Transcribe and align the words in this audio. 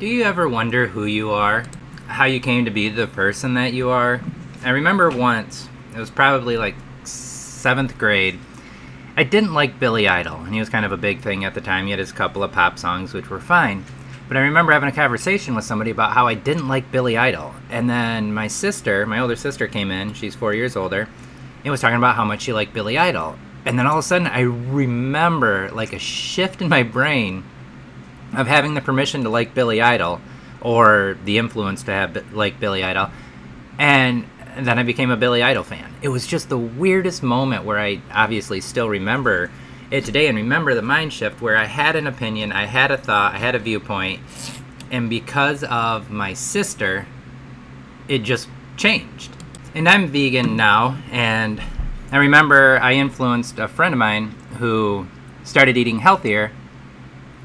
Do 0.00 0.06
you 0.06 0.22
ever 0.22 0.48
wonder 0.48 0.86
who 0.86 1.04
you 1.04 1.30
are? 1.30 1.66
How 2.06 2.24
you 2.24 2.40
came 2.40 2.64
to 2.64 2.70
be 2.70 2.88
the 2.88 3.06
person 3.06 3.52
that 3.52 3.74
you 3.74 3.90
are? 3.90 4.22
I 4.64 4.70
remember 4.70 5.10
once, 5.10 5.68
it 5.94 5.98
was 5.98 6.08
probably 6.08 6.56
like 6.56 6.74
seventh 7.04 7.98
grade. 7.98 8.38
I 9.18 9.24
didn't 9.24 9.52
like 9.52 9.78
Billy 9.78 10.08
Idol, 10.08 10.36
and 10.36 10.54
he 10.54 10.58
was 10.58 10.70
kind 10.70 10.86
of 10.86 10.92
a 10.92 10.96
big 10.96 11.20
thing 11.20 11.44
at 11.44 11.52
the 11.52 11.60
time. 11.60 11.84
He 11.84 11.90
had 11.90 11.98
his 11.98 12.12
couple 12.12 12.42
of 12.42 12.50
pop 12.50 12.78
songs, 12.78 13.12
which 13.12 13.28
were 13.28 13.40
fine. 13.40 13.84
But 14.26 14.38
I 14.38 14.40
remember 14.40 14.72
having 14.72 14.88
a 14.88 14.92
conversation 14.92 15.54
with 15.54 15.66
somebody 15.66 15.90
about 15.90 16.14
how 16.14 16.26
I 16.26 16.32
didn't 16.32 16.66
like 16.66 16.90
Billy 16.90 17.18
Idol. 17.18 17.54
And 17.68 17.90
then 17.90 18.32
my 18.32 18.48
sister, 18.48 19.04
my 19.04 19.20
older 19.20 19.36
sister, 19.36 19.66
came 19.66 19.90
in. 19.90 20.14
She's 20.14 20.34
four 20.34 20.54
years 20.54 20.76
older, 20.76 21.10
and 21.62 21.70
was 21.70 21.82
talking 21.82 21.98
about 21.98 22.16
how 22.16 22.24
much 22.24 22.40
she 22.40 22.54
liked 22.54 22.72
Billy 22.72 22.96
Idol. 22.96 23.36
And 23.66 23.78
then 23.78 23.86
all 23.86 23.98
of 23.98 24.04
a 24.06 24.08
sudden, 24.08 24.28
I 24.28 24.40
remember 24.40 25.68
like 25.72 25.92
a 25.92 25.98
shift 25.98 26.62
in 26.62 26.70
my 26.70 26.84
brain 26.84 27.44
of 28.34 28.46
having 28.46 28.74
the 28.74 28.80
permission 28.80 29.24
to 29.24 29.28
like 29.28 29.54
Billy 29.54 29.80
Idol 29.80 30.20
or 30.60 31.16
the 31.24 31.38
influence 31.38 31.82
to 31.84 31.90
have 31.90 32.32
like 32.32 32.60
Billy 32.60 32.84
Idol. 32.84 33.10
And 33.78 34.26
then 34.58 34.78
I 34.78 34.82
became 34.82 35.10
a 35.10 35.16
Billy 35.16 35.42
Idol 35.42 35.64
fan. 35.64 35.94
It 36.02 36.08
was 36.08 36.26
just 36.26 36.48
the 36.48 36.58
weirdest 36.58 37.22
moment 37.22 37.64
where 37.64 37.78
I 37.78 38.00
obviously 38.12 38.60
still 38.60 38.88
remember 38.88 39.50
it 39.90 40.04
today 40.04 40.28
and 40.28 40.36
remember 40.36 40.74
the 40.74 40.82
mind 40.82 41.12
shift 41.12 41.40
where 41.40 41.56
I 41.56 41.64
had 41.64 41.96
an 41.96 42.06
opinion, 42.06 42.52
I 42.52 42.66
had 42.66 42.90
a 42.90 42.96
thought, 42.96 43.34
I 43.34 43.38
had 43.38 43.54
a 43.54 43.58
viewpoint, 43.58 44.20
and 44.90 45.10
because 45.10 45.64
of 45.64 46.10
my 46.10 46.34
sister, 46.34 47.06
it 48.06 48.18
just 48.22 48.48
changed. 48.76 49.32
And 49.74 49.88
I'm 49.88 50.08
vegan 50.08 50.56
now, 50.56 50.96
and 51.10 51.60
I 52.12 52.18
remember 52.18 52.78
I 52.80 52.94
influenced 52.94 53.58
a 53.58 53.68
friend 53.68 53.94
of 53.94 53.98
mine 53.98 54.34
who 54.58 55.06
started 55.44 55.76
eating 55.76 56.00
healthier 56.00 56.52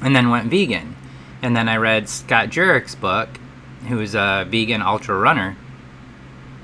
and 0.00 0.14
then 0.14 0.30
went 0.30 0.50
vegan. 0.50 0.96
And 1.42 1.56
then 1.56 1.68
I 1.68 1.76
read 1.76 2.08
Scott 2.08 2.48
Jurek's 2.48 2.94
book, 2.94 3.28
who's 3.88 4.14
a 4.14 4.46
vegan 4.48 4.82
ultra 4.82 5.16
runner. 5.18 5.56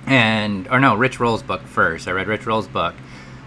And, 0.06 0.66
or 0.68 0.80
no, 0.80 0.94
Rich 0.94 1.20
Roll's 1.20 1.42
book 1.42 1.62
first. 1.62 2.08
I 2.08 2.12
read 2.12 2.26
Rich 2.26 2.46
Roll's 2.46 2.66
book 2.66 2.94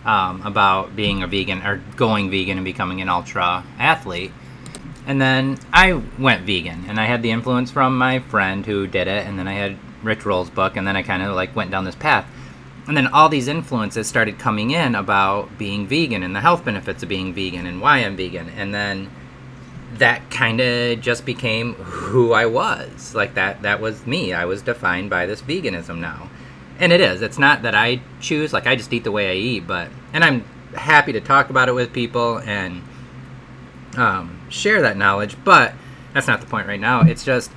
um, 0.06 0.42
about 0.46 0.96
being 0.96 1.24
a 1.24 1.28
vegan 1.28 1.62
or 1.62 1.82
going 1.96 2.30
vegan 2.30 2.58
and 2.58 2.66
becoming 2.66 3.02
an 3.02 3.10
ultra 3.10 3.64
athlete. 3.78 4.32
And 5.08 5.22
then 5.22 5.60
I 5.74 6.02
went 6.18 6.46
vegan 6.46 6.86
and 6.88 7.00
I 7.00 7.06
had 7.06 7.22
the 7.22 7.32
influence 7.32 7.70
from 7.72 7.98
my 7.98 8.20
friend 8.20 8.66
who 8.66 8.88
did 8.88 9.08
it. 9.08 9.28
And 9.28 9.38
then 9.38 9.48
I 9.48 9.54
had 9.54 9.78
Rich 10.04 10.26
Roll's 10.26 10.50
book. 10.50 10.78
And 10.78 10.88
then 10.88 10.96
I 10.96 11.02
kind 11.02 11.22
of 11.22 11.36
like 11.36 11.56
went 11.56 11.72
down 11.72 11.86
this 11.86 11.96
path. 11.96 12.26
And 12.88 12.96
then 12.96 13.08
all 13.08 13.30
these 13.30 13.48
influences 13.48 14.08
started 14.08 14.38
coming 14.38 14.72
in 14.72 14.94
about 14.94 15.58
being 15.58 15.88
vegan 15.88 16.22
and 16.22 16.36
the 16.36 16.42
health 16.42 16.64
benefits 16.64 17.02
of 17.02 17.10
being 17.10 17.34
vegan 17.34 17.66
and 17.66 17.82
why 17.82 18.00
I'm 18.00 18.16
vegan. 18.16 18.50
And 18.50 18.74
then 18.74 19.10
that 19.94 20.30
kind 20.30 20.60
of 20.60 21.00
just 21.00 21.26
became 21.26 21.74
who 21.76 22.34
I 22.34 22.46
was. 22.46 23.16
Like 23.16 23.36
that 23.36 23.62
that 23.62 23.80
was 23.80 24.06
me. 24.06 24.34
I 24.34 24.46
was 24.46 24.62
defined 24.62 25.10
by 25.10 25.26
this 25.26 25.42
veganism 25.42 26.00
now. 26.00 26.30
And 26.78 26.92
it 26.92 27.00
is. 27.00 27.22
It's 27.22 27.40
not 27.40 27.62
that 27.62 27.76
I 27.76 28.02
choose 28.20 28.52
like 28.52 28.68
I 28.68 28.76
just 28.76 28.92
eat 28.92 29.04
the 29.04 29.12
way 29.12 29.32
I 29.32 29.36
eat, 29.36 29.68
but 29.68 29.90
and 30.14 30.24
I'm 30.24 30.44
happy 30.74 31.14
to 31.14 31.22
talk 31.22 31.50
about 31.50 31.70
it 31.70 31.74
with 31.74 31.94
people 31.94 32.40
and 32.40 32.82
um, 33.98 34.40
share 34.50 34.82
that 34.82 34.98
knowledge, 34.98 35.38
but 35.44 35.74
that's 36.14 36.28
not 36.28 36.42
the 36.42 36.48
point 36.48 36.68
right 36.68 36.80
now. 36.80 37.02
It's 37.02 37.24
just 37.24 37.52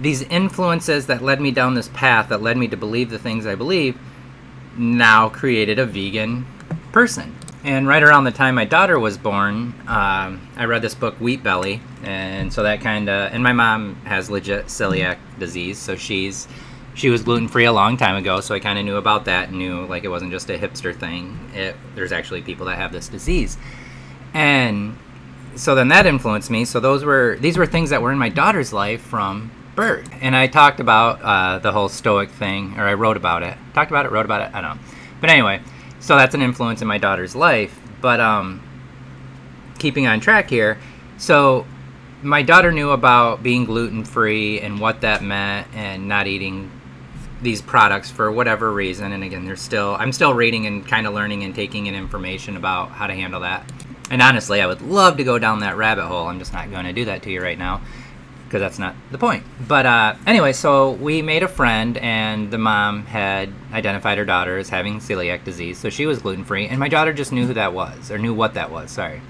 these 0.00 0.22
influences 0.22 1.06
that 1.06 1.22
led 1.22 1.40
me 1.40 1.50
down 1.50 1.74
this 1.74 1.88
path 1.88 2.28
that 2.30 2.42
led 2.42 2.56
me 2.56 2.68
to 2.68 2.76
believe 2.76 3.10
the 3.10 3.18
things 3.18 3.46
I 3.46 3.54
believe 3.54 3.98
now 4.76 5.28
created 5.28 5.78
a 5.78 5.86
vegan 5.86 6.46
person. 6.92 7.34
And 7.62 7.86
right 7.86 8.02
around 8.02 8.24
the 8.24 8.30
time 8.30 8.54
my 8.54 8.64
daughter 8.64 8.98
was 8.98 9.18
born, 9.18 9.74
um, 9.86 10.48
I 10.56 10.64
read 10.64 10.80
this 10.80 10.94
book, 10.94 11.20
Wheat 11.20 11.42
Belly, 11.42 11.82
and 12.02 12.50
so 12.50 12.62
that 12.62 12.80
kind 12.80 13.10
of. 13.10 13.32
And 13.34 13.42
my 13.42 13.52
mom 13.52 13.96
has 14.06 14.30
legit 14.30 14.66
celiac 14.66 15.18
disease, 15.38 15.78
so 15.78 15.94
she's 15.94 16.48
she 16.94 17.10
was 17.10 17.22
gluten 17.22 17.48
free 17.48 17.66
a 17.66 17.72
long 17.72 17.98
time 17.98 18.16
ago. 18.16 18.40
So 18.40 18.54
I 18.54 18.60
kind 18.60 18.78
of 18.78 18.86
knew 18.86 18.96
about 18.96 19.26
that, 19.26 19.48
and 19.50 19.58
knew 19.58 19.84
like 19.84 20.04
it 20.04 20.08
wasn't 20.08 20.32
just 20.32 20.48
a 20.48 20.56
hipster 20.56 20.96
thing. 20.96 21.38
It, 21.52 21.76
there's 21.94 22.12
actually 22.12 22.40
people 22.40 22.64
that 22.64 22.76
have 22.76 22.92
this 22.92 23.08
disease, 23.08 23.58
and 24.32 24.96
so 25.54 25.74
then 25.74 25.88
that 25.88 26.06
influenced 26.06 26.50
me. 26.50 26.64
So 26.64 26.80
those 26.80 27.04
were 27.04 27.36
these 27.40 27.58
were 27.58 27.66
things 27.66 27.90
that 27.90 28.00
were 28.00 28.10
in 28.10 28.18
my 28.18 28.30
daughter's 28.30 28.72
life 28.72 29.02
from 29.02 29.50
birth, 29.76 30.08
and 30.22 30.34
I 30.34 30.46
talked 30.46 30.80
about 30.80 31.20
uh, 31.20 31.58
the 31.58 31.72
whole 31.72 31.90
Stoic 31.90 32.30
thing, 32.30 32.78
or 32.78 32.84
I 32.84 32.94
wrote 32.94 33.18
about 33.18 33.42
it, 33.42 33.58
talked 33.74 33.90
about 33.90 34.06
it, 34.06 34.12
wrote 34.12 34.24
about 34.24 34.40
it. 34.40 34.54
I 34.54 34.62
don't 34.62 34.76
know, 34.76 34.82
but 35.20 35.28
anyway 35.28 35.60
so 36.00 36.16
that's 36.16 36.34
an 36.34 36.42
influence 36.42 36.82
in 36.82 36.88
my 36.88 36.98
daughter's 36.98 37.36
life. 37.36 37.78
But 38.00 38.20
um, 38.20 38.62
keeping 39.78 40.06
on 40.06 40.20
track 40.20 40.50
here, 40.50 40.78
so 41.18 41.66
my 42.22 42.42
daughter 42.42 42.72
knew 42.72 42.90
about 42.90 43.42
being 43.42 43.64
gluten 43.64 44.04
free 44.04 44.60
and 44.60 44.80
what 44.80 45.02
that 45.02 45.22
meant, 45.22 45.68
and 45.74 46.08
not 46.08 46.26
eating 46.26 46.70
these 47.42 47.62
products 47.62 48.10
for 48.10 48.30
whatever 48.30 48.72
reason. 48.72 49.12
And 49.12 49.22
again, 49.24 49.44
there's 49.44 49.62
still 49.62 49.96
I'm 49.98 50.12
still 50.12 50.34
reading 50.34 50.66
and 50.66 50.86
kind 50.86 51.06
of 51.06 51.14
learning 51.14 51.44
and 51.44 51.54
taking 51.54 51.86
in 51.86 51.94
information 51.94 52.56
about 52.56 52.90
how 52.90 53.06
to 53.06 53.14
handle 53.14 53.40
that. 53.40 53.70
And 54.10 54.20
honestly, 54.20 54.60
I 54.60 54.66
would 54.66 54.82
love 54.82 55.18
to 55.18 55.24
go 55.24 55.38
down 55.38 55.60
that 55.60 55.76
rabbit 55.76 56.06
hole. 56.06 56.26
I'm 56.26 56.40
just 56.40 56.52
not 56.52 56.70
going 56.70 56.84
to 56.84 56.92
do 56.92 57.04
that 57.04 57.22
to 57.22 57.30
you 57.30 57.40
right 57.40 57.58
now 57.58 57.80
because 58.50 58.60
that's 58.60 58.80
not 58.80 58.96
the 59.12 59.18
point. 59.18 59.44
But 59.68 59.86
uh, 59.86 60.16
anyway, 60.26 60.52
so 60.52 60.90
we 60.94 61.22
made 61.22 61.44
a 61.44 61.48
friend, 61.48 61.96
and 61.98 62.50
the 62.50 62.58
mom 62.58 63.06
had 63.06 63.48
identified 63.72 64.18
her 64.18 64.24
daughter 64.24 64.58
as 64.58 64.68
having 64.68 64.98
celiac 64.98 65.44
disease, 65.44 65.78
so 65.78 65.88
she 65.88 66.04
was 66.04 66.18
gluten 66.18 66.44
free, 66.44 66.66
and 66.66 66.80
my 66.80 66.88
daughter 66.88 67.12
just 67.12 67.30
knew 67.30 67.46
who 67.46 67.54
that 67.54 67.72
was, 67.72 68.10
or 68.10 68.18
knew 68.18 68.34
what 68.34 68.54
that 68.54 68.72
was, 68.72 68.90
sorry. 68.90 69.22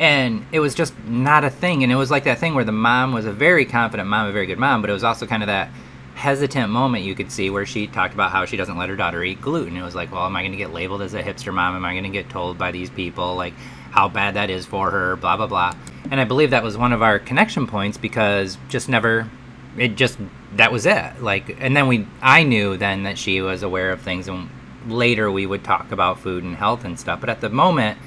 And 0.00 0.44
it 0.50 0.58
was 0.58 0.74
just 0.74 0.98
not 1.06 1.44
a 1.44 1.50
thing, 1.50 1.84
and 1.84 1.92
it 1.92 1.94
was 1.94 2.10
like 2.10 2.24
that 2.24 2.38
thing 2.38 2.56
where 2.56 2.64
the 2.64 2.72
mom 2.72 3.12
was 3.12 3.24
a 3.24 3.32
very 3.32 3.64
confident 3.64 4.08
mom, 4.08 4.26
a 4.26 4.32
very 4.32 4.46
good 4.46 4.58
mom, 4.58 4.80
but 4.80 4.90
it 4.90 4.94
was 4.94 5.04
also 5.04 5.26
kind 5.26 5.44
of 5.44 5.46
that 5.46 5.70
hesitant 6.16 6.68
moment 6.68 7.04
you 7.04 7.14
could 7.14 7.30
see 7.30 7.50
where 7.50 7.66
she 7.66 7.86
talked 7.86 8.14
about 8.14 8.32
how 8.32 8.44
she 8.44 8.56
doesn't 8.56 8.76
let 8.76 8.88
her 8.88 8.96
daughter 8.96 9.22
eat 9.22 9.40
gluten. 9.40 9.76
It 9.76 9.82
was 9.82 9.94
like, 9.94 10.10
well, 10.10 10.26
am 10.26 10.34
I 10.34 10.42
going 10.42 10.50
to 10.50 10.58
get 10.58 10.72
labeled 10.72 11.02
as 11.02 11.14
a 11.14 11.22
hipster 11.22 11.54
mom? 11.54 11.76
Am 11.76 11.84
I 11.84 11.92
going 11.92 12.02
to 12.02 12.10
get 12.10 12.28
told 12.30 12.58
by 12.58 12.72
these 12.72 12.90
people, 12.90 13.36
like, 13.36 13.54
how 13.96 14.08
bad 14.08 14.34
that 14.34 14.50
is 14.50 14.66
for 14.66 14.90
her, 14.90 15.16
blah, 15.16 15.38
blah, 15.38 15.46
blah. 15.46 15.74
And 16.10 16.20
I 16.20 16.24
believe 16.24 16.50
that 16.50 16.62
was 16.62 16.76
one 16.76 16.92
of 16.92 17.00
our 17.00 17.18
connection 17.18 17.66
points 17.66 17.96
because 17.96 18.58
just 18.68 18.90
never, 18.90 19.28
it 19.78 19.96
just, 19.96 20.18
that 20.56 20.70
was 20.70 20.84
it. 20.84 21.22
Like, 21.22 21.56
and 21.60 21.74
then 21.74 21.88
we, 21.88 22.06
I 22.20 22.42
knew 22.42 22.76
then 22.76 23.04
that 23.04 23.16
she 23.16 23.40
was 23.40 23.62
aware 23.62 23.90
of 23.90 24.02
things 24.02 24.28
and 24.28 24.50
later 24.86 25.30
we 25.30 25.46
would 25.46 25.64
talk 25.64 25.92
about 25.92 26.20
food 26.20 26.44
and 26.44 26.54
health 26.54 26.84
and 26.84 27.00
stuff. 27.00 27.20
But 27.20 27.30
at 27.30 27.40
the 27.40 27.48
moment, 27.48 27.98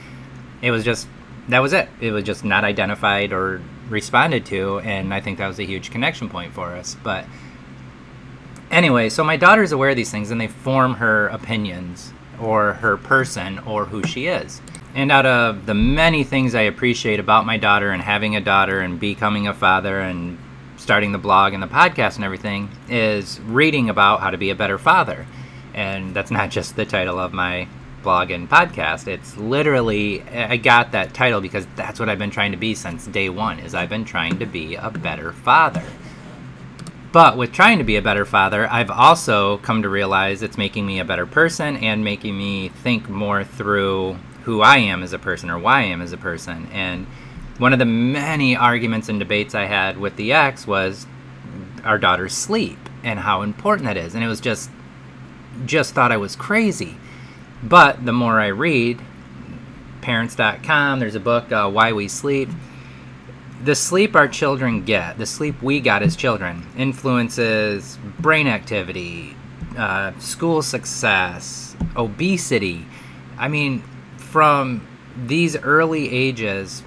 it 0.61 0.69
was 0.69 0.83
just, 0.83 1.07
that 1.47 1.59
was 1.59 1.73
it. 1.73 1.89
It 1.99 2.11
was 2.11 2.23
just 2.23 2.45
not 2.45 2.63
identified 2.63 3.33
or 3.33 3.59
responded 3.89 4.45
to. 4.45 4.79
And 4.81 5.11
I 5.11 5.21
think 5.21 5.39
that 5.39 5.47
was 5.47 5.59
a 5.59 5.65
huge 5.65 5.89
connection 5.89 6.29
point 6.29 6.53
for 6.53 6.67
us. 6.75 6.95
But 7.03 7.25
anyway, 8.69 9.09
so 9.09 9.23
my 9.23 9.37
daughter's 9.37 9.71
aware 9.71 9.89
of 9.89 9.95
these 9.95 10.11
things 10.11 10.29
and 10.29 10.39
they 10.39 10.47
form 10.47 10.93
her 10.95 11.29
opinions 11.29 12.13
or 12.39 12.73
her 12.73 12.95
person 12.95 13.57
or 13.59 13.85
who 13.85 14.03
she 14.03 14.27
is. 14.27 14.61
And 14.95 15.11
out 15.11 15.25
of 15.25 15.65
the 15.65 15.73
many 15.73 16.23
things 16.23 16.55
I 16.55 16.61
appreciate 16.61 17.19
about 17.19 17.45
my 17.45 17.57
daughter 17.57 17.91
and 17.91 18.01
having 18.01 18.35
a 18.35 18.41
daughter 18.41 18.79
and 18.79 18.99
becoming 18.99 19.47
a 19.47 19.53
father 19.53 19.99
and 19.99 20.37
starting 20.77 21.11
the 21.11 21.17
blog 21.17 21.53
and 21.53 21.61
the 21.61 21.67
podcast 21.67 22.15
and 22.15 22.23
everything 22.23 22.69
is 22.89 23.39
reading 23.41 23.89
about 23.89 24.21
how 24.21 24.31
to 24.31 24.37
be 24.37 24.49
a 24.49 24.55
better 24.55 24.77
father. 24.77 25.27
And 25.73 26.13
that's 26.13 26.31
not 26.31 26.49
just 26.49 26.75
the 26.75 26.85
title 26.85 27.19
of 27.19 27.33
my 27.33 27.67
blog 28.01 28.31
and 28.31 28.49
podcast. 28.49 29.07
It's 29.07 29.37
literally 29.37 30.23
I 30.23 30.57
got 30.57 30.93
that 30.93 31.13
title 31.13 31.41
because 31.41 31.67
that's 31.75 31.99
what 31.99 32.09
I've 32.09 32.19
been 32.19 32.31
trying 32.31 32.51
to 32.51 32.57
be 32.57 32.73
since 32.73 33.05
day 33.07 33.29
1 33.29 33.59
is 33.59 33.75
I've 33.75 33.89
been 33.89 34.05
trying 34.05 34.39
to 34.39 34.45
be 34.45 34.75
a 34.75 34.89
better 34.89 35.33
father. 35.33 35.83
But 37.11 37.37
with 37.37 37.51
trying 37.51 37.79
to 37.79 37.83
be 37.83 37.95
a 37.95 38.01
better 38.01 38.25
father, 38.25 38.67
I've 38.69 38.91
also 38.91 39.57
come 39.59 39.81
to 39.81 39.89
realize 39.89 40.43
it's 40.43 40.57
making 40.57 40.85
me 40.85 40.99
a 40.99 41.05
better 41.05 41.25
person 41.25 41.77
and 41.77 42.03
making 42.03 42.37
me 42.37 42.69
think 42.69 43.09
more 43.09 43.43
through 43.43 44.17
who 44.43 44.61
I 44.61 44.77
am 44.77 45.03
as 45.03 45.13
a 45.13 45.19
person 45.19 45.49
or 45.49 45.59
why 45.59 45.81
I 45.81 45.85
am 45.85 46.01
as 46.01 46.13
a 46.13 46.17
person. 46.17 46.67
And 46.71 47.05
one 47.57 47.73
of 47.73 47.79
the 47.79 47.85
many 47.85 48.55
arguments 48.55 49.09
and 49.09 49.19
debates 49.19 49.53
I 49.53 49.65
had 49.65 49.97
with 49.97 50.15
the 50.15 50.31
ex 50.33 50.65
was 50.65 51.05
our 51.83 51.97
daughter's 51.97 52.33
sleep 52.33 52.77
and 53.03 53.19
how 53.19 53.41
important 53.41 53.85
that 53.85 53.97
is. 53.97 54.15
And 54.15 54.23
it 54.23 54.27
was 54.27 54.39
just 54.39 54.69
just 55.65 55.93
thought 55.93 56.11
I 56.11 56.17
was 56.17 56.35
crazy. 56.35 56.97
But 57.61 58.05
the 58.05 58.13
more 58.13 58.39
I 58.39 58.47
read, 58.47 59.01
parents.com, 60.01 60.99
there's 60.99 61.15
a 61.15 61.19
book, 61.19 61.51
uh, 61.51 61.69
Why 61.69 61.91
We 61.91 62.07
Sleep. 62.07 62.49
The 63.63 63.75
sleep 63.75 64.15
our 64.15 64.29
children 64.29 64.85
get, 64.85 65.17
the 65.17 65.25
sleep 65.25 65.61
we 65.61 65.81
got 65.81 66.01
as 66.01 66.15
children, 66.15 66.65
influences 66.77 67.99
brain 68.19 68.47
activity, 68.47 69.35
uh, 69.77 70.17
school 70.19 70.61
success, 70.61 71.75
obesity. 71.97 72.85
I 73.37 73.49
mean, 73.49 73.83
from 74.29 74.87
these 75.25 75.57
early 75.57 76.11
ages, 76.11 76.83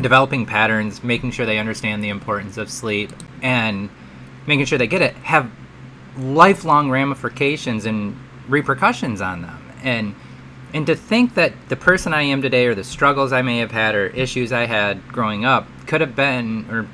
developing 0.00 0.46
patterns, 0.46 1.02
making 1.02 1.30
sure 1.30 1.46
they 1.46 1.58
understand 1.58 2.02
the 2.02 2.08
importance 2.08 2.56
of 2.56 2.70
sleep, 2.70 3.12
and 3.42 3.88
making 4.46 4.64
sure 4.64 4.78
they 4.78 4.86
get 4.86 5.02
it, 5.02 5.14
have 5.16 5.50
lifelong 6.18 6.90
ramifications 6.90 7.86
and 7.86 8.16
repercussions 8.48 9.20
on 9.20 9.42
them. 9.42 9.72
And 9.82 10.14
and 10.72 10.86
to 10.86 10.94
think 10.94 11.34
that 11.34 11.52
the 11.68 11.74
person 11.74 12.14
I 12.14 12.22
am 12.22 12.42
today, 12.42 12.66
or 12.66 12.76
the 12.76 12.84
struggles 12.84 13.32
I 13.32 13.42
may 13.42 13.58
have 13.58 13.72
had, 13.72 13.94
or 13.96 14.06
issues 14.06 14.52
I 14.52 14.66
had 14.66 15.06
growing 15.08 15.44
up, 15.44 15.66
could 15.88 16.00
have 16.00 16.14
been, 16.14 16.64
or 16.70 16.86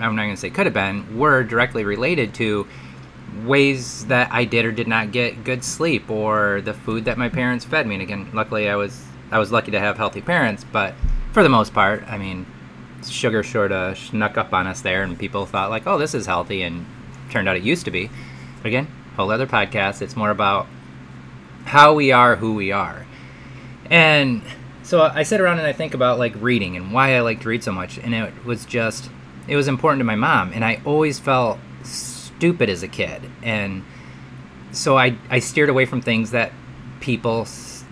I'm 0.00 0.16
not 0.16 0.24
going 0.24 0.34
to 0.34 0.36
say 0.36 0.50
could 0.50 0.66
have 0.66 0.74
been, 0.74 1.18
were 1.18 1.42
directly 1.42 1.84
related 1.84 2.34
to 2.34 2.66
ways 3.44 4.06
that 4.06 4.32
I 4.32 4.44
did 4.44 4.64
or 4.64 4.72
did 4.72 4.88
not 4.88 5.12
get 5.12 5.44
good 5.44 5.64
sleep 5.64 6.10
or 6.10 6.60
the 6.60 6.74
food 6.74 7.04
that 7.06 7.18
my 7.18 7.28
parents 7.28 7.64
fed 7.64 7.86
me. 7.86 7.94
And 7.94 8.02
again, 8.02 8.30
luckily 8.32 8.68
I 8.68 8.76
was 8.76 9.04
I 9.30 9.38
was 9.38 9.50
lucky 9.50 9.70
to 9.70 9.80
have 9.80 9.96
healthy 9.96 10.20
parents, 10.20 10.64
but 10.70 10.94
for 11.32 11.42
the 11.42 11.48
most 11.48 11.72
part, 11.72 12.04
I 12.06 12.18
mean, 12.18 12.44
sugar 13.08 13.42
sort 13.42 13.72
of 13.72 13.96
snuck 13.96 14.36
up 14.36 14.52
on 14.52 14.66
us 14.66 14.82
there, 14.82 15.02
and 15.02 15.18
people 15.18 15.46
thought 15.46 15.70
like, 15.70 15.86
oh, 15.86 15.98
this 15.98 16.14
is 16.14 16.26
healthy, 16.26 16.62
and 16.62 16.84
turned 17.30 17.48
out 17.48 17.56
it 17.56 17.62
used 17.62 17.86
to 17.86 17.90
be. 17.90 18.10
But 18.58 18.66
again, 18.66 18.88
whole 19.16 19.30
other 19.30 19.46
podcast. 19.46 20.02
It's 20.02 20.16
more 20.16 20.30
about 20.30 20.66
how 21.64 21.94
we 21.94 22.12
are, 22.12 22.36
who 22.36 22.54
we 22.54 22.72
are, 22.72 23.06
and 23.90 24.42
so 24.82 25.00
I 25.02 25.22
sit 25.22 25.40
around 25.40 25.58
and 25.58 25.66
I 25.66 25.72
think 25.72 25.94
about 25.94 26.18
like 26.18 26.34
reading 26.36 26.76
and 26.76 26.92
why 26.92 27.16
I 27.16 27.20
like 27.20 27.40
to 27.40 27.48
read 27.48 27.64
so 27.64 27.72
much, 27.72 27.98
and 27.98 28.14
it 28.14 28.44
was 28.44 28.66
just 28.66 29.08
it 29.48 29.56
was 29.56 29.68
important 29.68 30.00
to 30.00 30.04
my 30.04 30.16
mom, 30.16 30.52
and 30.52 30.62
I 30.62 30.82
always 30.84 31.18
felt 31.18 31.58
stupid 32.42 32.68
as 32.68 32.82
a 32.82 32.88
kid, 32.88 33.22
and 33.44 33.84
so 34.72 34.98
I 34.98 35.16
I 35.30 35.38
steered 35.38 35.68
away 35.68 35.84
from 35.84 36.00
things 36.00 36.32
that 36.32 36.50
people 36.98 37.46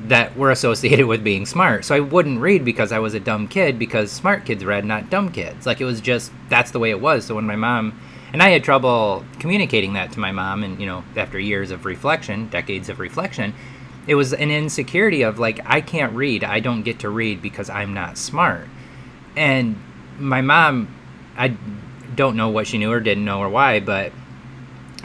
that 0.09 0.37
were 0.37 0.51
associated 0.51 1.07
with 1.07 1.23
being 1.23 1.47
smart. 1.47 1.85
So 1.85 1.95
I 1.95 2.01
wouldn't 2.01 2.41
read 2.41 2.65
because 2.65 2.91
I 2.91 2.99
was 2.99 3.15
a 3.15 3.21
dumb 3.21 3.47
kid 3.47 3.79
because 3.79 4.11
smart 4.11 4.45
kids 4.45 4.65
read, 4.65 4.85
not 4.85 5.09
dumb 5.09 5.31
kids. 5.31 5.67
Like 5.67 5.81
it 5.81 5.85
was 5.85 6.01
just 6.01 6.33
that's 6.49 6.73
the 6.73 6.81
way 6.81 6.91
it 6.91 7.01
was. 7.01 7.25
So 7.27 7.37
when 7.37 7.47
my 7.47 7.55
mom 7.55 7.97
and 8.33 8.43
I 8.43 8.49
had 8.49 8.65
trouble 8.65 9.25
communicating 9.39 9.93
that 9.93 10.11
to 10.13 10.19
my 10.19 10.33
mom 10.33 10.65
and 10.65 10.81
you 10.81 10.87
know 10.87 11.05
after 11.15 11.39
years 11.39 11.71
of 11.71 11.85
reflection, 11.85 12.49
decades 12.49 12.89
of 12.89 12.99
reflection, 12.99 13.55
it 14.09 14.17
was 14.17 14.33
an 14.33 14.51
insecurity 14.51 15.23
of 15.23 15.39
like 15.39 15.61
I 15.65 15.81
can't 15.81 16.13
read. 16.13 16.43
I 16.43 16.59
don't 16.59 16.83
get 16.83 16.99
to 17.01 17.09
read 17.09 17.41
because 17.41 17.71
I'm 17.71 17.95
not 17.95 18.19
smart. 18.19 18.67
And 19.37 19.77
my 20.19 20.41
mom 20.41 20.93
I 21.37 21.57
don't 22.17 22.35
know 22.35 22.49
what 22.49 22.67
she 22.67 22.79
knew 22.79 22.91
or 22.91 22.99
didn't 22.99 23.25
know 23.25 23.39
or 23.39 23.49
why, 23.49 23.79
but 23.79 24.11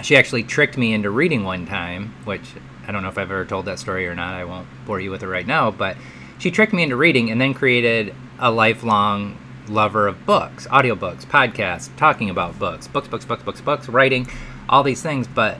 she 0.03 0.17
actually 0.17 0.43
tricked 0.43 0.77
me 0.77 0.93
into 0.93 1.09
reading 1.09 1.43
one 1.43 1.65
time, 1.65 2.13
which 2.25 2.53
I 2.87 2.91
don't 2.91 3.01
know 3.01 3.09
if 3.09 3.17
I've 3.17 3.31
ever 3.31 3.45
told 3.45 3.65
that 3.65 3.79
story 3.79 4.07
or 4.07 4.15
not. 4.15 4.33
I 4.33 4.43
won't 4.43 4.67
bore 4.85 4.99
you 4.99 5.11
with 5.11 5.23
it 5.23 5.27
right 5.27 5.47
now, 5.47 5.71
but 5.71 5.97
she 6.37 6.51
tricked 6.51 6.73
me 6.73 6.83
into 6.83 6.95
reading 6.95 7.31
and 7.31 7.39
then 7.39 7.53
created 7.53 8.13
a 8.39 8.51
lifelong 8.51 9.37
lover 9.67 10.07
of 10.07 10.25
books, 10.25 10.67
audiobooks, 10.67 11.25
podcasts, 11.25 11.89
talking 11.97 12.29
about 12.29 12.59
books, 12.59 12.87
books, 12.87 13.07
books, 13.07 13.25
books, 13.25 13.43
books, 13.43 13.61
books, 13.61 13.89
writing, 13.89 14.27
all 14.69 14.83
these 14.83 15.01
things. 15.01 15.27
But 15.27 15.57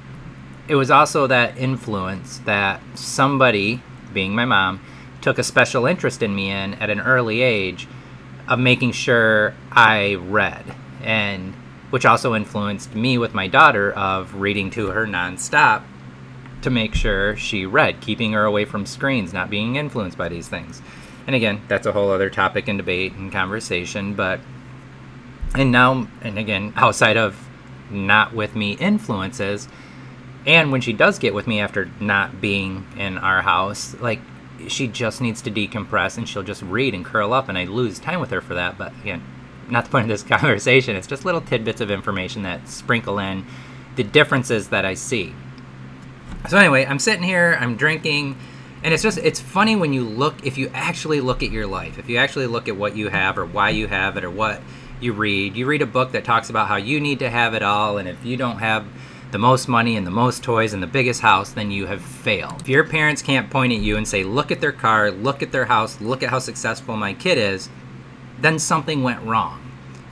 it 0.68 0.76
was 0.76 0.92
also 0.92 1.28
that 1.28 1.58
influence 1.58 2.40
that 2.40 2.82
somebody, 2.96 3.82
being 4.14 4.36
my 4.36 4.46
mom, 4.46 4.82
took 5.22 5.40
a 5.40 5.44
special 5.44 5.86
interest 5.86 6.22
in 6.22 6.36
me 6.36 6.52
in 6.52 6.76
at 6.76 6.90
an 6.90 7.00
early 7.00 7.42
age 7.42 7.88
of 8.48 8.60
making 8.60 8.92
sure 8.92 9.56
I 9.72 10.16
read. 10.16 10.64
And 11.02 11.54
which 11.96 12.06
also 12.06 12.36
influenced 12.36 12.94
me 12.94 13.18
with 13.18 13.34
my 13.34 13.48
daughter 13.48 13.94
of 13.94 14.36
reading 14.36 14.70
to 14.70 14.88
her 14.88 15.08
nonstop 15.08 15.82
to 16.62 16.70
make 16.70 16.94
sure 16.94 17.38
she 17.38 17.66
read, 17.66 18.02
keeping 18.02 18.34
her 18.34 18.44
away 18.44 18.66
from 18.66 18.86
screens, 18.86 19.32
not 19.32 19.50
being 19.50 19.78
influenced 19.78 20.18
by 20.18 20.28
these 20.28 20.50
things. 20.50 20.82
And 21.26 21.38
again, 21.38 21.62
that's 21.70 21.88
a 21.88 21.94
whole 21.94 22.12
other 22.12 22.30
topic 22.30 22.68
and 22.68 22.78
debate 22.78 23.14
and 23.14 23.32
conversation, 23.32 24.14
but 24.14 24.42
and 25.54 25.72
now 25.72 26.10
and 26.22 26.38
again, 26.38 26.74
outside 26.76 27.16
of 27.16 27.48
not 27.90 28.34
with 28.34 28.58
me 28.58 28.74
influences, 28.74 29.70
and 30.46 30.74
when 30.74 30.82
she 30.82 30.92
does 30.92 31.18
get 31.18 31.34
with 31.34 31.48
me 31.48 31.62
after 31.62 31.90
not 32.02 32.42
being 32.42 32.86
in 32.98 33.18
our 33.18 33.42
house, 33.42 33.96
like 34.02 34.20
she 34.68 34.90
just 34.90 35.22
needs 35.22 35.42
to 35.44 35.50
decompress 35.50 36.18
and 36.18 36.28
she'll 36.28 36.44
just 36.44 36.62
read 36.64 36.94
and 36.94 37.06
curl 37.06 37.32
up 37.32 37.48
and 37.48 37.58
I 37.58 37.64
lose 37.64 38.00
time 38.00 38.20
with 38.20 38.32
her 38.32 38.42
for 38.42 38.56
that. 38.56 38.78
But 38.78 38.92
again, 39.00 39.24
not 39.70 39.86
the 39.86 39.92
point 39.92 40.04
of 40.04 40.10
this 40.10 40.24
conversation. 40.40 40.96
It's 40.96 41.08
just 41.08 41.26
little 41.26 41.42
tidbits 41.42 41.82
of 41.82 41.92
information 41.92 42.44
that 42.44 42.68
sprinkle 42.68 43.20
in 43.20 43.46
the 43.96 44.04
differences 44.04 44.70
that 44.70 44.86
I 44.86 44.94
see. 44.94 45.34
So 46.50 46.58
anyway, 46.58 46.86
I'm 46.86 47.00
sitting 47.00 47.24
here, 47.24 47.58
I'm 47.60 47.76
drinking, 47.76 48.38
and 48.84 48.94
it's 48.94 49.02
just 49.02 49.18
it's 49.18 49.40
funny 49.40 49.76
when 49.76 49.94
you 49.94 50.04
look 50.04 50.46
if 50.46 50.58
you 50.58 50.70
actually 50.74 51.20
look 51.22 51.42
at 51.42 51.52
your 51.52 51.66
life, 51.66 51.98
if 51.98 52.08
you 52.08 52.18
actually 52.18 52.48
look 52.48 52.68
at 52.68 52.76
what 52.76 52.96
you 52.96 53.10
have 53.10 53.38
or 53.38 53.46
why 53.46 53.70
you 53.70 53.88
have 53.88 54.16
it 54.18 54.24
or 54.24 54.30
what 54.30 54.62
you 55.02 55.14
read. 55.14 55.56
You 55.56 55.66
read 55.66 55.82
a 55.82 55.88
book 55.88 56.12
that 56.12 56.24
talks 56.24 56.50
about 56.50 56.68
how 56.68 56.76
you 56.76 57.00
need 57.00 57.20
to 57.20 57.30
have 57.30 57.54
it 57.56 57.64
all 57.64 57.98
and 57.98 58.08
if 58.08 58.24
you 58.24 58.38
don't 58.38 58.60
have 58.60 58.86
the 59.32 59.40
most 59.40 59.68
money 59.68 59.98
and 59.98 60.06
the 60.06 60.12
most 60.12 60.44
toys 60.44 60.72
and 60.72 60.84
the 60.84 60.88
biggest 60.88 61.22
house, 61.22 61.52
then 61.52 61.72
you 61.72 61.88
have 61.88 62.02
failed. 62.02 62.62
If 62.62 62.70
your 62.70 62.84
parents 62.84 63.22
can't 63.22 63.50
point 63.50 63.74
at 63.74 63.80
you 63.80 63.98
and 63.98 64.08
say, 64.08 64.24
"Look 64.24 64.52
at 64.52 64.62
their 64.62 64.72
car, 64.72 65.10
look 65.10 65.42
at 65.42 65.52
their 65.52 65.66
house, 65.66 66.00
look 66.00 66.22
at 66.22 66.30
how 66.30 66.40
successful 66.40 66.96
my 66.96 67.14
kid 67.14 67.38
is," 67.38 67.70
then 68.42 68.60
something 68.60 69.04
went 69.04 69.22
wrong. 69.24 69.62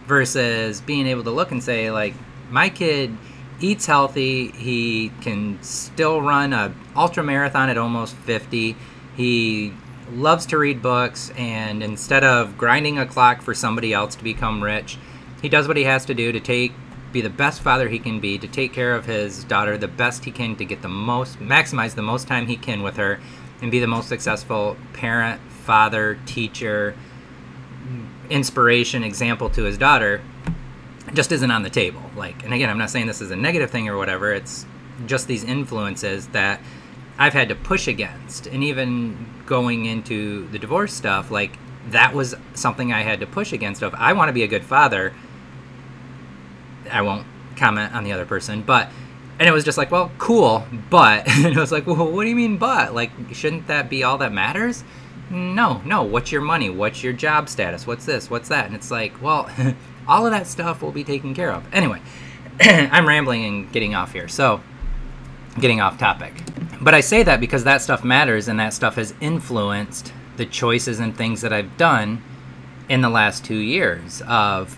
Versus 0.08 0.82
being 0.82 1.08
able 1.08 1.24
to 1.24 1.32
look 1.32 1.52
and 1.52 1.64
say 1.64 1.90
like, 1.90 2.14
"My 2.50 2.70
kid 2.70 3.18
eats 3.60 3.86
healthy. 3.86 4.50
He 4.52 5.12
can 5.22 5.62
still 5.62 6.22
run 6.22 6.54
a 6.54 6.74
ultra 6.96 7.24
marathon 7.24 7.70
at 7.70 7.78
almost 7.78 8.16
50. 8.16 8.76
He 9.16 9.74
loves 10.12 10.46
to 10.48 10.58
read 10.58 10.82
books 10.82 11.32
and 11.38 11.82
instead 11.82 12.24
of 12.24 12.58
grinding 12.58 13.00
a 13.00 13.06
clock 13.06 13.42
for 13.42 13.54
somebody 13.54 13.94
else 13.94 14.16
to 14.16 14.24
become 14.24 14.62
rich, 14.62 14.98
he 15.42 15.50
does 15.50 15.68
what 15.68 15.78
he 15.78 15.86
has 15.86 16.06
to 16.06 16.14
do 16.14 16.32
to 16.32 16.40
take 16.40 16.74
be 17.12 17.22
the 17.22 17.30
best 17.30 17.62
father 17.62 17.90
he 17.90 18.00
can 18.00 18.20
be, 18.20 18.40
to 18.40 18.48
take 18.48 18.74
care 18.74 18.96
of 18.96 19.06
his 19.06 19.44
daughter 19.44 19.78
the 19.78 19.88
best 19.88 20.26
he 20.26 20.32
can 20.32 20.56
to 20.56 20.66
get 20.66 20.82
the 20.82 20.90
most 20.90 21.40
maximize 21.40 21.94
the 21.94 22.02
most 22.02 22.28
time 22.28 22.48
he 22.48 22.58
can 22.58 22.82
with 22.82 22.98
her 22.98 23.20
and 23.62 23.70
be 23.70 23.80
the 23.80 23.88
most 23.88 24.10
successful 24.10 24.76
parent, 24.94 25.40
father, 25.50 26.18
teacher, 26.26 26.96
inspiration, 28.34 29.04
example 29.04 29.50
to 29.52 29.64
his 29.64 29.78
daughter 29.78 30.22
just 31.14 31.32
isn't 31.32 31.52
on 31.52 31.62
the 31.62 31.70
table. 31.70 32.02
Like, 32.18 32.44
and 32.44 32.54
again, 32.54 32.70
I'm 32.70 32.80
not 32.80 32.90
saying 32.90 33.06
this 33.06 33.22
is 33.22 33.32
a 33.32 33.36
negative 33.36 33.70
thing 33.70 33.88
or 33.88 33.98
whatever. 33.98 34.34
It's 34.34 34.66
just 35.06 35.28
these 35.28 35.44
influences 35.44 36.28
that 36.30 36.60
I've 37.18 37.34
had 37.34 37.50
to 37.50 37.56
push 37.56 37.88
against, 37.88 38.48
and 38.48 38.64
even 38.64 39.28
going 39.46 39.86
into 39.86 40.48
the 40.48 40.58
divorce 40.58 40.94
stuff, 40.94 41.30
like 41.30 41.58
that 41.90 42.14
was 42.14 42.34
something 42.56 42.92
I 42.92 43.02
had 43.02 43.20
to 43.20 43.28
push 43.28 43.54
against. 43.54 43.84
Of 43.84 43.94
I 43.94 44.14
want 44.14 44.30
to 44.30 44.34
be 44.34 44.44
a 44.44 44.48
good 44.48 44.64
father. 44.64 45.14
I 46.92 47.02
won't 47.02 47.28
comment 47.56 47.94
on 47.94 48.04
the 48.04 48.12
other 48.12 48.26
person, 48.26 48.64
but 48.64 48.90
and 49.40 49.48
it 49.48 49.52
was 49.52 49.64
just 49.64 49.78
like, 49.78 49.92
well, 49.92 50.12
cool, 50.18 50.66
but 50.90 51.28
and 51.28 51.46
it 51.46 51.58
was 51.58 51.72
like, 51.72 51.86
well, 51.86 52.10
what 52.12 52.24
do 52.24 52.30
you 52.30 52.36
mean, 52.36 52.58
but? 52.58 52.96
Like, 52.96 53.12
shouldn't 53.34 53.68
that 53.68 53.90
be 53.90 54.04
all 54.04 54.18
that 54.18 54.34
matters? 54.34 54.84
No, 55.34 55.82
no. 55.86 56.04
What's 56.04 56.32
your 56.32 56.42
money? 56.42 56.70
What's 56.70 57.04
your 57.04 57.14
job 57.14 57.50
status? 57.50 57.86
What's 57.88 58.06
this? 58.06 58.30
What's 58.30 58.50
that? 58.50 58.68
And 58.68 58.76
it's 58.76 58.92
like, 58.92 59.22
well. 59.22 59.50
all 60.08 60.26
of 60.26 60.32
that 60.32 60.48
stuff 60.48 60.82
will 60.82 60.92
be 60.92 61.04
taken 61.04 61.34
care 61.34 61.52
of. 61.52 61.64
Anyway, 61.74 62.02
I'm 62.62 63.08
rambling 63.08 63.46
and 63.46 63.72
getting 63.72 63.96
off 63.96 64.14
here. 64.14 64.28
So, 64.28 64.62
getting 65.60 65.82
off 65.82 65.98
topic. 65.98 66.34
But 66.82 66.94
I 66.94 67.02
say 67.02 67.24
that 67.24 67.40
because 67.40 67.64
that 67.64 67.82
stuff 67.82 68.04
matters 68.04 68.48
and 68.48 68.60
that 68.60 68.74
stuff 68.74 68.96
has 68.96 69.14
influenced 69.22 70.12
the 70.38 70.46
choices 70.46 71.00
and 71.00 71.16
things 71.16 71.42
that 71.42 71.54
I've 71.54 71.78
done 71.78 72.22
in 72.90 73.02
the 73.02 73.10
last 73.10 73.46
two 73.46 73.58
years 73.58 74.22
of 74.28 74.78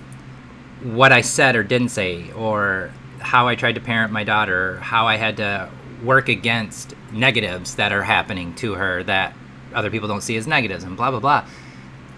what 0.84 1.12
I 1.12 1.22
said 1.22 1.56
or 1.56 1.64
didn't 1.64 1.90
say, 1.90 2.32
or 2.34 2.92
how 3.20 3.48
I 3.48 3.56
tried 3.56 3.76
to 3.76 3.82
parent 3.82 4.12
my 4.12 4.24
daughter, 4.24 4.78
how 4.80 5.08
I 5.08 5.16
had 5.16 5.38
to 5.38 5.70
work 6.04 6.30
against 6.30 6.94
negatives 7.12 7.76
that 7.76 7.92
are 7.92 8.04
happening 8.04 8.54
to 8.56 8.74
her 8.76 9.02
that 9.04 9.34
other 9.76 9.92
people 9.92 10.08
don't 10.08 10.24
see 10.24 10.38
as 10.38 10.48
negatives, 10.48 10.84
and 10.84 10.98
blah, 10.98 11.12
blah, 11.12 11.20
blah. 11.20 11.46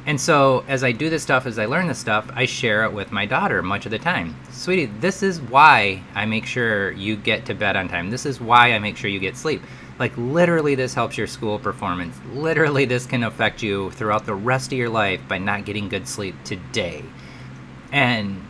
And 0.08 0.22
so, 0.22 0.64
as 0.70 0.86
I 0.86 0.94
do 0.94 1.10
this 1.10 1.22
stuff, 1.22 1.46
as 1.46 1.60
I 1.60 1.66
learn 1.66 1.88
this 1.88 2.00
stuff, 2.00 2.32
I 2.34 2.46
share 2.46 2.86
it 2.86 2.94
with 2.94 3.12
my 3.12 3.26
daughter 3.26 3.62
much 3.62 3.86
of 3.86 3.92
the 3.92 4.00
time. 4.00 4.38
Sweetie, 4.52 4.86
this 5.02 5.22
is 5.22 5.42
why 5.42 6.02
I 6.16 6.26
make 6.26 6.46
sure 6.46 6.92
you 6.94 7.18
get 7.18 7.46
to 7.48 7.54
bed 7.54 7.76
on 7.76 7.90
time. 7.90 8.10
This 8.10 8.26
is 8.26 8.40
why 8.40 8.72
I 8.72 8.80
make 8.80 8.96
sure 8.96 9.10
you 9.10 9.20
get 9.20 9.36
sleep. 9.36 9.62
Like, 10.00 10.14
literally, 10.16 10.76
this 10.76 10.94
helps 10.94 11.18
your 11.18 11.28
school 11.28 11.60
performance. 11.60 12.16
Literally, 12.32 12.86
this 12.86 13.06
can 13.06 13.24
affect 13.24 13.62
you 13.62 13.92
throughout 13.92 14.26
the 14.26 14.34
rest 14.34 14.72
of 14.72 14.78
your 14.78 14.88
life 14.88 15.20
by 15.28 15.40
not 15.40 15.66
getting 15.66 15.90
good 15.90 16.08
sleep 16.08 16.36
today. 16.46 17.04
And, 17.92 18.42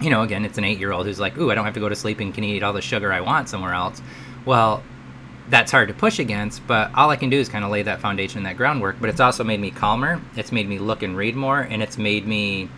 you 0.00 0.08
know, 0.08 0.22
again, 0.22 0.46
it's 0.46 0.56
an 0.56 0.64
eight 0.64 0.78
year 0.78 0.92
old 0.92 1.04
who's 1.04 1.20
like, 1.20 1.36
ooh, 1.36 1.50
I 1.50 1.54
don't 1.54 1.66
have 1.66 1.74
to 1.74 1.80
go 1.80 1.90
to 1.90 1.96
sleep 1.96 2.18
and 2.20 2.32
can 2.32 2.44
eat 2.44 2.62
all 2.62 2.72
the 2.72 2.80
sugar 2.80 3.12
I 3.12 3.20
want 3.20 3.50
somewhere 3.50 3.74
else. 3.74 4.00
Well, 4.46 4.82
that's 5.50 5.70
hard 5.72 5.88
to 5.88 5.94
push 5.94 6.18
against, 6.18 6.66
but 6.66 6.90
all 6.94 7.10
I 7.10 7.16
can 7.16 7.30
do 7.30 7.38
is 7.38 7.48
kind 7.48 7.64
of 7.64 7.70
lay 7.70 7.82
that 7.82 8.00
foundation 8.00 8.38
and 8.38 8.46
that 8.46 8.56
groundwork. 8.56 8.96
But 9.00 9.10
it's 9.10 9.20
also 9.20 9.44
made 9.44 9.60
me 9.60 9.70
calmer. 9.70 10.20
It's 10.36 10.52
made 10.52 10.68
me 10.68 10.78
look 10.78 11.02
and 11.02 11.16
read 11.16 11.34
more, 11.34 11.60
and 11.60 11.82
it's 11.82 11.98
made 11.98 12.26
me 12.26 12.68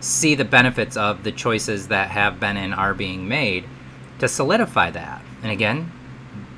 see 0.00 0.34
the 0.34 0.44
benefits 0.44 0.96
of 0.96 1.24
the 1.24 1.32
choices 1.32 1.88
that 1.88 2.10
have 2.10 2.40
been 2.40 2.56
and 2.56 2.74
are 2.74 2.94
being 2.94 3.28
made 3.28 3.64
to 4.18 4.28
solidify 4.28 4.90
that. 4.90 5.22
And 5.42 5.50
again, 5.50 5.90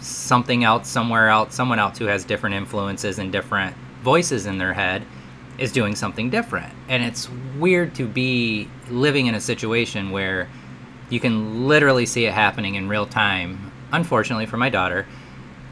something 0.01 0.65
else, 0.65 0.89
somewhere 0.89 1.29
else, 1.29 1.55
someone 1.55 1.79
else 1.79 1.99
who 1.99 2.07
has 2.07 2.25
different 2.25 2.57
influences 2.57 3.19
and 3.19 3.33
different 3.33 3.75
voices 4.03 4.47
in 4.47 4.59
their 4.59 4.75
head 4.75 5.03
is 5.59 5.73
doing 5.73 5.95
something 5.95 6.31
different. 6.31 6.73
And 6.89 7.03
it's 7.03 7.29
weird 7.59 7.95
to 7.97 8.07
be 8.07 8.69
living 8.91 9.27
in 9.27 9.35
a 9.35 9.41
situation 9.41 10.11
where 10.11 10.49
you 11.11 11.21
can 11.21 11.69
literally 11.69 12.07
see 12.07 12.27
it 12.27 12.33
happening 12.33 12.75
in 12.75 12.89
real 12.89 13.07
time, 13.07 13.71
unfortunately 13.93 14.47
for 14.47 14.57
my 14.57 14.69
daughter 14.69 15.07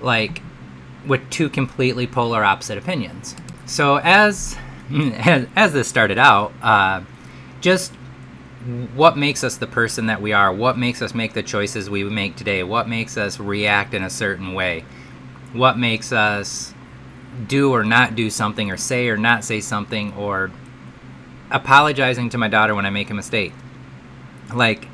like 0.02 0.42
with 1.06 1.28
two 1.30 1.48
completely 1.48 2.06
polar 2.06 2.44
opposite 2.44 2.78
opinions. 2.78 3.34
So 3.66 3.96
as 3.96 4.56
as, 5.56 5.72
this 5.72 5.88
started 5.88 6.18
out, 6.18 6.52
uh, 6.62 7.02
just 7.60 7.92
what 8.94 9.16
makes 9.16 9.42
us 9.42 9.56
the 9.56 9.66
person 9.66 10.06
that 10.06 10.22
we 10.22 10.32
are? 10.32 10.52
What 10.52 10.78
makes 10.78 11.02
us 11.02 11.14
make 11.14 11.32
the 11.32 11.42
choices 11.42 11.90
we 11.90 12.04
make 12.04 12.36
today? 12.36 12.62
What 12.62 12.88
makes 12.88 13.16
us 13.16 13.40
react 13.40 13.94
in 13.94 14.02
a 14.02 14.10
certain 14.10 14.54
way? 14.54 14.84
What 15.52 15.78
makes 15.78 16.12
us 16.12 16.72
do 17.48 17.72
or 17.72 17.82
not 17.82 18.14
do 18.14 18.30
something 18.30 18.70
or 18.70 18.76
say 18.76 19.08
or 19.08 19.16
not 19.16 19.44
say 19.44 19.60
something 19.60 20.12
or 20.14 20.50
apologizing 21.50 22.30
to 22.30 22.38
my 22.38 22.48
daughter 22.48 22.74
when 22.74 22.86
I 22.86 22.90
make 22.90 23.10
a 23.10 23.14
mistake? 23.14 23.52
Like, 24.54 24.86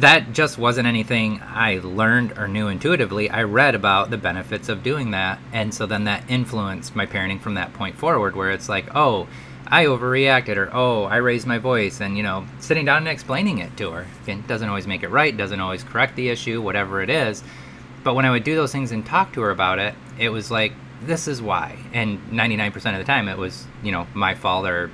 that 0.00 0.32
just 0.32 0.58
wasn't 0.58 0.86
anything 0.86 1.40
I 1.42 1.80
learned 1.82 2.38
or 2.38 2.48
knew 2.48 2.68
intuitively. 2.68 3.30
I 3.30 3.42
read 3.42 3.74
about 3.74 4.10
the 4.10 4.18
benefits 4.18 4.68
of 4.68 4.82
doing 4.82 5.10
that. 5.12 5.38
And 5.52 5.72
so 5.72 5.86
then 5.86 6.04
that 6.04 6.30
influenced 6.30 6.94
my 6.94 7.06
parenting 7.06 7.40
from 7.40 7.54
that 7.54 7.72
point 7.74 7.96
forward, 7.96 8.36
where 8.36 8.50
it's 8.50 8.68
like, 8.68 8.94
oh, 8.94 9.28
I 9.66 9.86
overreacted, 9.86 10.56
or 10.56 10.70
oh, 10.72 11.04
I 11.04 11.16
raised 11.16 11.46
my 11.46 11.58
voice. 11.58 12.00
And, 12.00 12.16
you 12.16 12.22
know, 12.22 12.46
sitting 12.60 12.84
down 12.84 12.98
and 12.98 13.08
explaining 13.08 13.58
it 13.58 13.76
to 13.78 13.90
her. 13.90 14.06
It 14.26 14.46
doesn't 14.46 14.68
always 14.68 14.86
make 14.86 15.02
it 15.02 15.08
right, 15.08 15.36
doesn't 15.36 15.60
always 15.60 15.82
correct 15.82 16.16
the 16.16 16.28
issue, 16.28 16.62
whatever 16.62 17.02
it 17.02 17.10
is. 17.10 17.42
But 18.04 18.14
when 18.14 18.24
I 18.24 18.30
would 18.30 18.44
do 18.44 18.54
those 18.54 18.72
things 18.72 18.92
and 18.92 19.04
talk 19.04 19.32
to 19.32 19.40
her 19.40 19.50
about 19.50 19.78
it, 19.78 19.94
it 20.18 20.28
was 20.28 20.50
like, 20.50 20.72
this 21.02 21.28
is 21.28 21.42
why. 21.42 21.76
And 21.92 22.20
99% 22.30 22.74
of 22.92 22.98
the 22.98 23.04
time, 23.04 23.28
it 23.28 23.36
was, 23.36 23.66
you 23.82 23.92
know, 23.92 24.06
my 24.14 24.34
fault 24.34 24.66
or 24.66 24.90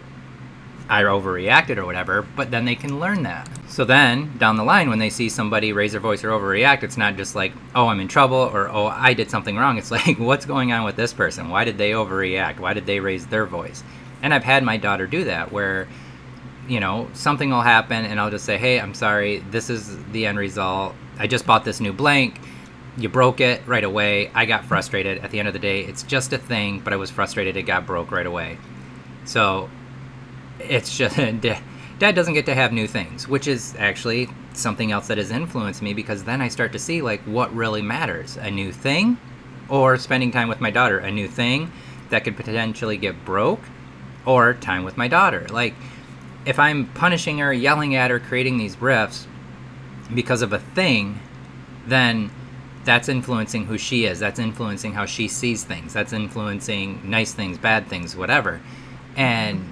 I 0.89 1.03
overreacted 1.03 1.77
or 1.77 1.87
whatever, 1.87 2.23
but 2.23 2.51
then 2.51 2.65
they 2.65 2.75
can 2.75 3.01
learn 3.01 3.23
that. 3.23 3.49
So 3.69 3.85
then, 3.85 4.37
down 4.39 4.57
the 4.57 4.65
line, 4.65 4.91
when 4.91 4.99
they 4.99 5.11
see 5.11 5.29
somebody 5.29 5.73
raise 5.73 5.93
their 5.93 6.01
voice 6.01 6.23
or 6.25 6.31
overreact, 6.31 6.83
it's 6.83 6.97
not 6.97 7.17
just 7.17 7.35
like, 7.35 7.53
oh, 7.75 7.89
I'm 7.89 8.01
in 8.01 8.09
trouble 8.09 8.37
or 8.37 8.69
oh, 8.69 8.87
I 8.87 9.15
did 9.15 9.31
something 9.31 9.57
wrong. 9.57 9.79
It's 9.79 9.91
like, 9.91 10.19
what's 10.19 10.47
going 10.47 10.73
on 10.73 10.85
with 10.85 10.97
this 10.97 11.13
person? 11.13 11.49
Why 11.49 11.65
did 11.65 11.79
they 11.79 11.93
overreact? 11.93 12.61
Why 12.61 12.75
did 12.75 12.87
they 12.87 13.01
raise 13.01 13.27
their 13.27 13.47
voice? 13.47 13.83
And 14.23 14.35
I've 14.35 14.45
had 14.45 14.63
my 14.63 14.77
daughter 14.77 15.07
do 15.07 15.25
that 15.25 15.51
where, 15.53 15.89
you 16.69 16.81
know, 16.81 17.09
something 17.15 17.51
will 17.51 17.63
happen 17.63 18.05
and 18.05 18.21
I'll 18.21 18.31
just 18.31 18.45
say, 18.45 18.59
hey, 18.59 18.79
I'm 18.79 18.95
sorry, 18.95 19.39
this 19.51 19.71
is 19.71 19.97
the 20.13 20.27
end 20.27 20.39
result. 20.39 20.95
I 21.19 21.27
just 21.27 21.47
bought 21.47 21.65
this 21.65 21.81
new 21.81 21.93
blank. 21.93 22.41
You 22.97 23.09
broke 23.09 23.41
it 23.41 23.63
right 23.67 23.85
away. 23.85 24.31
I 24.35 24.45
got 24.45 24.67
frustrated. 24.67 25.19
At 25.25 25.31
the 25.31 25.39
end 25.39 25.49
of 25.49 25.55
the 25.55 25.61
day, 25.61 25.81
it's 25.81 26.03
just 26.03 26.33
a 26.33 26.39
thing, 26.39 26.81
but 26.81 26.93
I 26.93 26.97
was 26.97 27.11
frustrated 27.11 27.57
it 27.57 27.63
got 27.63 27.87
broke 27.87 28.11
right 28.11 28.27
away. 28.27 28.59
So 29.25 29.71
it's 30.69 30.97
just 30.97 31.17
dad 31.99 32.15
doesn't 32.15 32.35
get 32.35 32.47
to 32.47 32.55
have 32.55 32.73
new 32.73 32.87
things 32.87 33.29
which 33.29 33.47
is 33.47 33.75
actually 33.79 34.29
something 34.55 34.93
else 34.93 35.09
that 35.09 35.19
has 35.19 35.31
influenced 35.31 35.83
me 35.83 35.95
because 35.95 36.25
then 36.25 36.41
i 36.41 36.49
start 36.49 36.73
to 36.73 36.79
see 36.79 37.03
like 37.03 37.21
what 37.23 37.55
really 37.55 37.83
matters 37.83 38.37
a 38.39 38.51
new 38.51 38.73
thing 38.73 39.17
or 39.69 39.97
spending 39.97 40.31
time 40.31 40.49
with 40.49 40.61
my 40.61 40.71
daughter 40.71 40.99
a 40.99 41.11
new 41.11 41.29
thing 41.29 41.71
that 42.13 42.25
could 42.25 42.37
potentially 42.37 42.97
get 42.97 43.25
broke 43.25 43.61
or 44.25 44.55
time 44.55 44.85
with 44.85 44.97
my 44.97 45.09
daughter. 45.09 45.47
Like 45.51 45.75
if 46.45 46.59
i'm 46.59 46.87
punishing 46.93 47.39
her 47.39 47.53
yelling 47.53 47.95
at 47.95 48.11
her 48.11 48.21
creating 48.21 48.59
these 48.59 48.77
riffs 48.77 49.27
because 50.15 50.43
of 50.43 50.53
a 50.53 50.59
thing 50.59 51.19
then 51.87 52.31
that's 52.85 53.09
influencing 53.09 53.65
who 53.67 53.79
she 53.79 54.07
is. 54.07 54.19
That's 54.19 54.41
influencing 54.41 54.93
how 54.93 55.07
she 55.07 55.29
sees 55.29 55.63
things. 55.63 55.93
That's 55.93 56.13
influencing 56.13 57.09
nice 57.09 57.33
things 57.33 57.57
bad 57.57 57.87
things 57.87 58.17
whatever. 58.17 58.61
And 59.17 59.72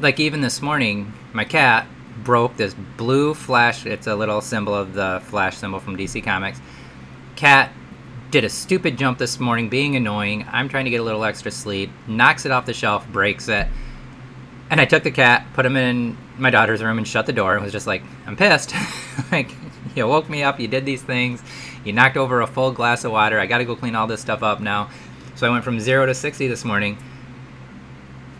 like 0.00 0.20
even 0.20 0.40
this 0.40 0.60
morning, 0.60 1.12
my 1.32 1.44
cat 1.44 1.86
broke 2.22 2.56
this 2.56 2.74
blue 2.96 3.34
flash. 3.34 3.86
It's 3.86 4.06
a 4.06 4.14
little 4.14 4.40
symbol 4.40 4.74
of 4.74 4.94
the 4.94 5.22
flash 5.26 5.56
symbol 5.56 5.80
from 5.80 5.96
DC 5.96 6.22
Comics. 6.22 6.60
Cat 7.36 7.72
did 8.30 8.44
a 8.44 8.48
stupid 8.48 8.98
jump 8.98 9.18
this 9.18 9.38
morning, 9.38 9.68
being 9.68 9.96
annoying. 9.96 10.44
I'm 10.50 10.68
trying 10.68 10.84
to 10.84 10.90
get 10.90 11.00
a 11.00 11.04
little 11.04 11.24
extra 11.24 11.50
sleep. 11.50 11.90
Knocks 12.06 12.44
it 12.46 12.52
off 12.52 12.66
the 12.66 12.74
shelf, 12.74 13.06
breaks 13.08 13.48
it. 13.48 13.68
And 14.70 14.80
I 14.80 14.86
took 14.86 15.04
the 15.04 15.10
cat, 15.10 15.46
put 15.54 15.64
him 15.64 15.76
in 15.76 16.16
my 16.38 16.50
daughter's 16.50 16.82
room, 16.82 16.98
and 16.98 17.06
shut 17.06 17.26
the 17.26 17.32
door. 17.32 17.54
And 17.54 17.62
was 17.62 17.72
just 17.72 17.86
like, 17.86 18.02
I'm 18.26 18.36
pissed. 18.36 18.74
like, 19.32 19.54
you 19.94 20.06
woke 20.08 20.28
me 20.28 20.42
up. 20.42 20.58
You 20.58 20.68
did 20.68 20.84
these 20.84 21.02
things. 21.02 21.42
You 21.84 21.92
knocked 21.92 22.16
over 22.16 22.40
a 22.40 22.46
full 22.46 22.72
glass 22.72 23.04
of 23.04 23.12
water. 23.12 23.38
I 23.38 23.46
got 23.46 23.58
to 23.58 23.64
go 23.64 23.76
clean 23.76 23.94
all 23.94 24.06
this 24.06 24.20
stuff 24.20 24.42
up 24.42 24.60
now. 24.60 24.90
So 25.36 25.46
I 25.46 25.50
went 25.50 25.64
from 25.64 25.78
zero 25.78 26.06
to 26.06 26.14
60 26.14 26.48
this 26.48 26.64
morning 26.64 26.98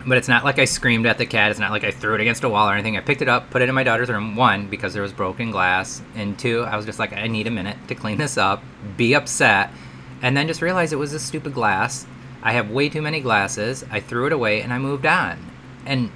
but 0.05 0.17
it's 0.17 0.27
not 0.27 0.43
like 0.43 0.59
I 0.59 0.65
screamed 0.65 1.05
at 1.05 1.17
the 1.17 1.25
cat. 1.25 1.51
It's 1.51 1.59
not 1.59 1.71
like 1.71 1.83
I 1.83 1.91
threw 1.91 2.15
it 2.15 2.21
against 2.21 2.43
a 2.43 2.49
wall 2.49 2.69
or 2.69 2.73
anything. 2.73 2.97
I 2.97 3.01
picked 3.01 3.21
it 3.21 3.29
up, 3.29 3.49
put 3.49 3.61
it 3.61 3.69
in 3.69 3.75
my 3.75 3.83
daughter's 3.83 4.09
room. 4.09 4.35
One, 4.35 4.67
because 4.67 4.93
there 4.93 5.01
was 5.01 5.13
broken 5.13 5.51
glass, 5.51 6.01
and 6.15 6.37
two, 6.37 6.63
I 6.63 6.75
was 6.77 6.85
just 6.85 6.99
like, 6.99 7.13
I 7.13 7.27
need 7.27 7.47
a 7.47 7.51
minute 7.51 7.77
to 7.87 7.95
clean 7.95 8.17
this 8.17 8.37
up, 8.37 8.63
be 8.97 9.15
upset, 9.15 9.71
and 10.21 10.37
then 10.37 10.47
just 10.47 10.61
realize 10.61 10.93
it 10.93 10.99
was 10.99 11.13
a 11.13 11.19
stupid 11.19 11.53
glass. 11.53 12.05
I 12.43 12.53
have 12.53 12.69
way 12.69 12.89
too 12.89 13.01
many 13.01 13.21
glasses. 13.21 13.83
I 13.89 13.99
threw 13.99 14.27
it 14.27 14.33
away 14.33 14.61
and 14.61 14.71
I 14.71 14.77
moved 14.77 15.05
on. 15.05 15.39
And 15.85 16.11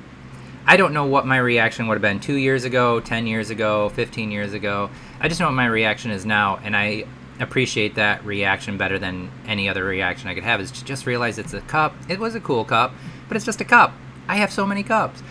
I 0.68 0.78
don't 0.78 0.94
know 0.94 1.06
what 1.06 1.26
my 1.26 1.38
reaction 1.38 1.88
would 1.88 1.96
have 1.96 2.02
been 2.04 2.20
two 2.20 2.36
years 2.36 2.66
ago, 2.66 3.00
10 3.00 3.26
years 3.26 3.50
ago, 3.50 3.90
15 3.90 4.30
years 4.30 4.54
ago. 4.54 4.92
I 5.20 5.28
just 5.28 5.40
know 5.40 5.48
what 5.48 5.54
my 5.54 5.66
reaction 5.66 6.12
is 6.12 6.28
now, 6.28 6.60
and 6.64 6.76
I 6.76 7.06
appreciate 7.40 7.96
that 7.96 8.24
reaction 8.24 8.78
better 8.78 9.00
than 9.00 9.32
any 9.48 9.68
other 9.68 9.84
reaction 9.84 10.30
I 10.30 10.36
could 10.36 10.44
have 10.44 10.62
is 10.62 10.72
to 10.72 10.86
just 10.86 11.08
realize 11.08 11.40
it's 11.40 11.54
a 11.54 11.62
cup. 11.62 11.96
It 12.08 12.20
was 12.20 12.36
a 12.36 12.40
cool 12.40 12.66
cup 12.66 12.94
but 13.30 13.38
it's 13.38 13.46
just 13.46 13.62
a 13.62 13.66
cup. 13.66 13.94
I 14.28 14.36
have 14.36 14.52
so 14.52 14.66
many 14.66 14.84
cups. 14.84 15.24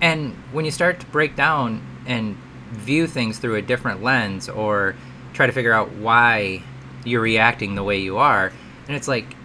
And 0.00 0.34
when 0.52 0.64
you 0.64 0.70
start 0.70 1.00
to 1.00 1.06
break 1.06 1.34
down 1.34 1.82
and 2.06 2.36
view 2.70 3.06
things 3.06 3.38
through 3.38 3.56
a 3.56 3.62
different 3.62 4.02
lens 4.02 4.48
or 4.48 4.94
try 5.32 5.46
to 5.46 5.52
figure 5.52 5.72
out 5.72 5.90
why 5.94 6.62
you're 7.04 7.20
reacting 7.20 7.74
the 7.74 7.82
way 7.82 7.98
you 7.98 8.18
are, 8.18 8.52
and 8.86 8.96
it's 8.96 9.08
like, 9.08 9.36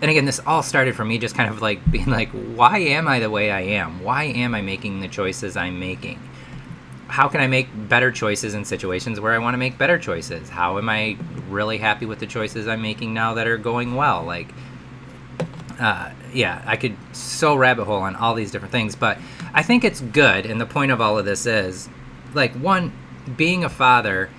and 0.00 0.10
again, 0.10 0.26
this 0.26 0.40
all 0.46 0.62
started 0.62 0.94
for 0.94 1.04
me 1.04 1.18
just 1.18 1.34
kind 1.34 1.50
of 1.50 1.60
like 1.60 1.90
being 1.90 2.06
like, 2.06 2.28
why 2.30 2.78
am 2.78 3.08
I 3.08 3.18
the 3.18 3.30
way 3.30 3.50
I 3.50 3.62
am? 3.62 4.02
Why 4.02 4.24
am 4.24 4.54
I 4.54 4.62
making 4.62 5.00
the 5.00 5.08
choices 5.08 5.56
I'm 5.56 5.80
making? 5.80 6.20
How 7.08 7.28
can 7.28 7.40
I 7.40 7.46
make 7.46 7.68
better 7.88 8.10
choices 8.10 8.54
in 8.54 8.64
situations 8.64 9.20
where 9.20 9.32
I 9.32 9.38
want 9.38 9.54
to 9.54 9.58
make 9.58 9.78
better 9.78 9.98
choices? 9.98 10.48
How 10.48 10.78
am 10.78 10.88
I 10.88 11.16
really 11.48 11.78
happy 11.78 12.04
with 12.04 12.18
the 12.18 12.26
choices 12.26 12.66
I'm 12.66 12.82
making 12.82 13.14
now 13.14 13.34
that 13.34 13.46
are 13.46 13.58
going 13.58 13.94
well? 13.94 14.24
Like, 14.24 14.52
uh, 15.78 16.10
yeah, 16.32 16.62
I 16.66 16.76
could 16.76 16.96
so 17.12 17.54
rabbit 17.54 17.84
hole 17.84 18.00
on 18.00 18.16
all 18.16 18.34
these 18.34 18.50
different 18.50 18.72
things, 18.72 18.96
but 18.96 19.18
I 19.52 19.62
think 19.62 19.84
it's 19.84 20.00
good. 20.00 20.46
And 20.46 20.60
the 20.60 20.66
point 20.66 20.92
of 20.92 21.00
all 21.00 21.18
of 21.18 21.24
this 21.24 21.46
is, 21.46 21.88
like, 22.34 22.54
one, 22.54 22.92
being 23.36 23.64
a 23.64 23.68
father 23.68 24.30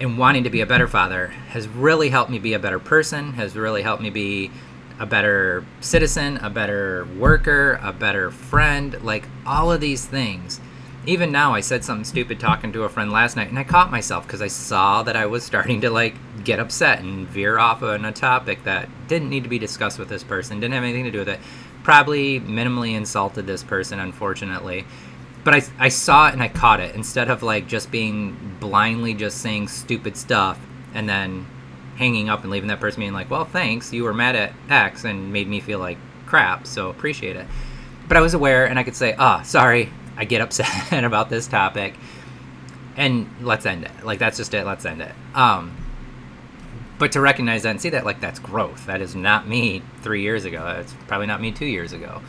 and 0.00 0.18
wanting 0.18 0.44
to 0.44 0.50
be 0.50 0.60
a 0.60 0.66
better 0.66 0.88
father 0.88 1.28
has 1.50 1.68
really 1.68 2.08
helped 2.08 2.30
me 2.30 2.38
be 2.38 2.54
a 2.54 2.58
better 2.58 2.78
person, 2.78 3.34
has 3.34 3.56
really 3.56 3.82
helped 3.82 4.02
me 4.02 4.10
be 4.10 4.50
a 4.98 5.06
better 5.06 5.64
citizen, 5.80 6.36
a 6.38 6.50
better 6.50 7.06
worker, 7.18 7.78
a 7.82 7.92
better 7.92 8.30
friend. 8.30 9.02
Like, 9.02 9.24
all 9.46 9.72
of 9.72 9.80
these 9.80 10.04
things 10.04 10.60
even 11.04 11.32
now, 11.32 11.52
I 11.52 11.60
said 11.60 11.84
something 11.84 12.04
stupid 12.04 12.38
talking 12.38 12.72
to 12.72 12.84
a 12.84 12.88
friend 12.88 13.10
last 13.10 13.36
night, 13.36 13.48
and 13.48 13.58
I 13.58 13.64
caught 13.64 13.90
myself 13.90 14.24
because 14.24 14.40
I 14.40 14.46
saw 14.46 15.02
that 15.02 15.16
I 15.16 15.26
was 15.26 15.42
starting 15.42 15.80
to 15.80 15.90
like 15.90 16.14
get 16.44 16.60
upset 16.60 17.00
and 17.00 17.26
veer 17.26 17.58
off 17.58 17.82
on 17.82 18.04
a 18.04 18.12
topic 18.12 18.62
that 18.64 18.88
didn't 19.08 19.28
need 19.28 19.42
to 19.42 19.48
be 19.48 19.58
discussed 19.58 19.98
with 19.98 20.08
this 20.08 20.22
person, 20.22 20.60
didn't 20.60 20.74
have 20.74 20.84
anything 20.84 21.04
to 21.04 21.10
do 21.10 21.18
with 21.18 21.28
it. 21.28 21.40
Probably 21.82 22.38
minimally 22.38 22.94
insulted 22.94 23.46
this 23.46 23.64
person, 23.64 23.98
unfortunately. 23.98 24.84
But 25.42 25.54
I, 25.54 25.62
I 25.78 25.88
saw 25.88 26.28
it 26.28 26.34
and 26.34 26.42
I 26.42 26.46
caught 26.46 26.78
it 26.78 26.94
instead 26.94 27.28
of 27.28 27.42
like 27.42 27.66
just 27.66 27.90
being 27.90 28.56
blindly 28.60 29.12
just 29.12 29.38
saying 29.38 29.66
stupid 29.68 30.16
stuff 30.16 30.60
and 30.94 31.08
then 31.08 31.46
hanging 31.96 32.28
up 32.28 32.42
and 32.42 32.50
leaving 32.52 32.68
that 32.68 32.78
person 32.78 33.00
being 33.00 33.12
like, 33.12 33.28
well, 33.28 33.44
thanks, 33.44 33.92
you 33.92 34.04
were 34.04 34.14
mad 34.14 34.36
at 34.36 34.52
X 34.68 35.02
and 35.02 35.32
made 35.32 35.48
me 35.48 35.58
feel 35.58 35.80
like 35.80 35.98
crap, 36.26 36.64
so 36.64 36.90
appreciate 36.90 37.34
it. 37.34 37.46
But 38.06 38.16
I 38.16 38.20
was 38.20 38.34
aware 38.34 38.66
and 38.66 38.78
I 38.78 38.84
could 38.84 38.94
say, 38.94 39.16
ah, 39.18 39.40
oh, 39.40 39.44
sorry, 39.44 39.90
I 40.16 40.24
get 40.24 40.40
upset 40.40 40.92
about 41.04 41.30
this 41.30 41.46
topic, 41.46 41.94
and 42.96 43.28
let's 43.40 43.66
end 43.66 43.84
it. 43.84 44.04
Like 44.04 44.18
that's 44.18 44.36
just 44.36 44.54
it. 44.54 44.66
Let's 44.66 44.84
end 44.84 45.02
it. 45.02 45.12
Um, 45.34 45.76
but 46.98 47.12
to 47.12 47.20
recognize 47.20 47.64
that 47.64 47.70
and 47.70 47.80
see 47.80 47.90
that, 47.90 48.04
like 48.04 48.20
that's 48.20 48.38
growth. 48.38 48.86
That 48.86 49.00
is 49.00 49.14
not 49.14 49.48
me 49.48 49.82
three 50.02 50.22
years 50.22 50.44
ago. 50.44 50.62
That's 50.62 50.94
probably 51.08 51.26
not 51.26 51.40
me 51.40 51.50
two 51.50 51.66
years 51.66 51.92
ago. 51.92 52.22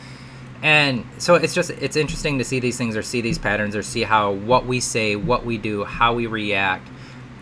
And 0.62 1.04
so 1.18 1.34
it's 1.34 1.54
just 1.54 1.70
it's 1.70 1.94
interesting 1.94 2.38
to 2.38 2.44
see 2.44 2.58
these 2.58 2.78
things 2.78 2.96
or 2.96 3.02
see 3.02 3.20
these 3.20 3.38
patterns 3.38 3.76
or 3.76 3.82
see 3.82 4.02
how 4.02 4.32
what 4.32 4.66
we 4.66 4.80
say, 4.80 5.14
what 5.14 5.44
we 5.44 5.58
do, 5.58 5.84
how 5.84 6.14
we 6.14 6.26
react. 6.26 6.88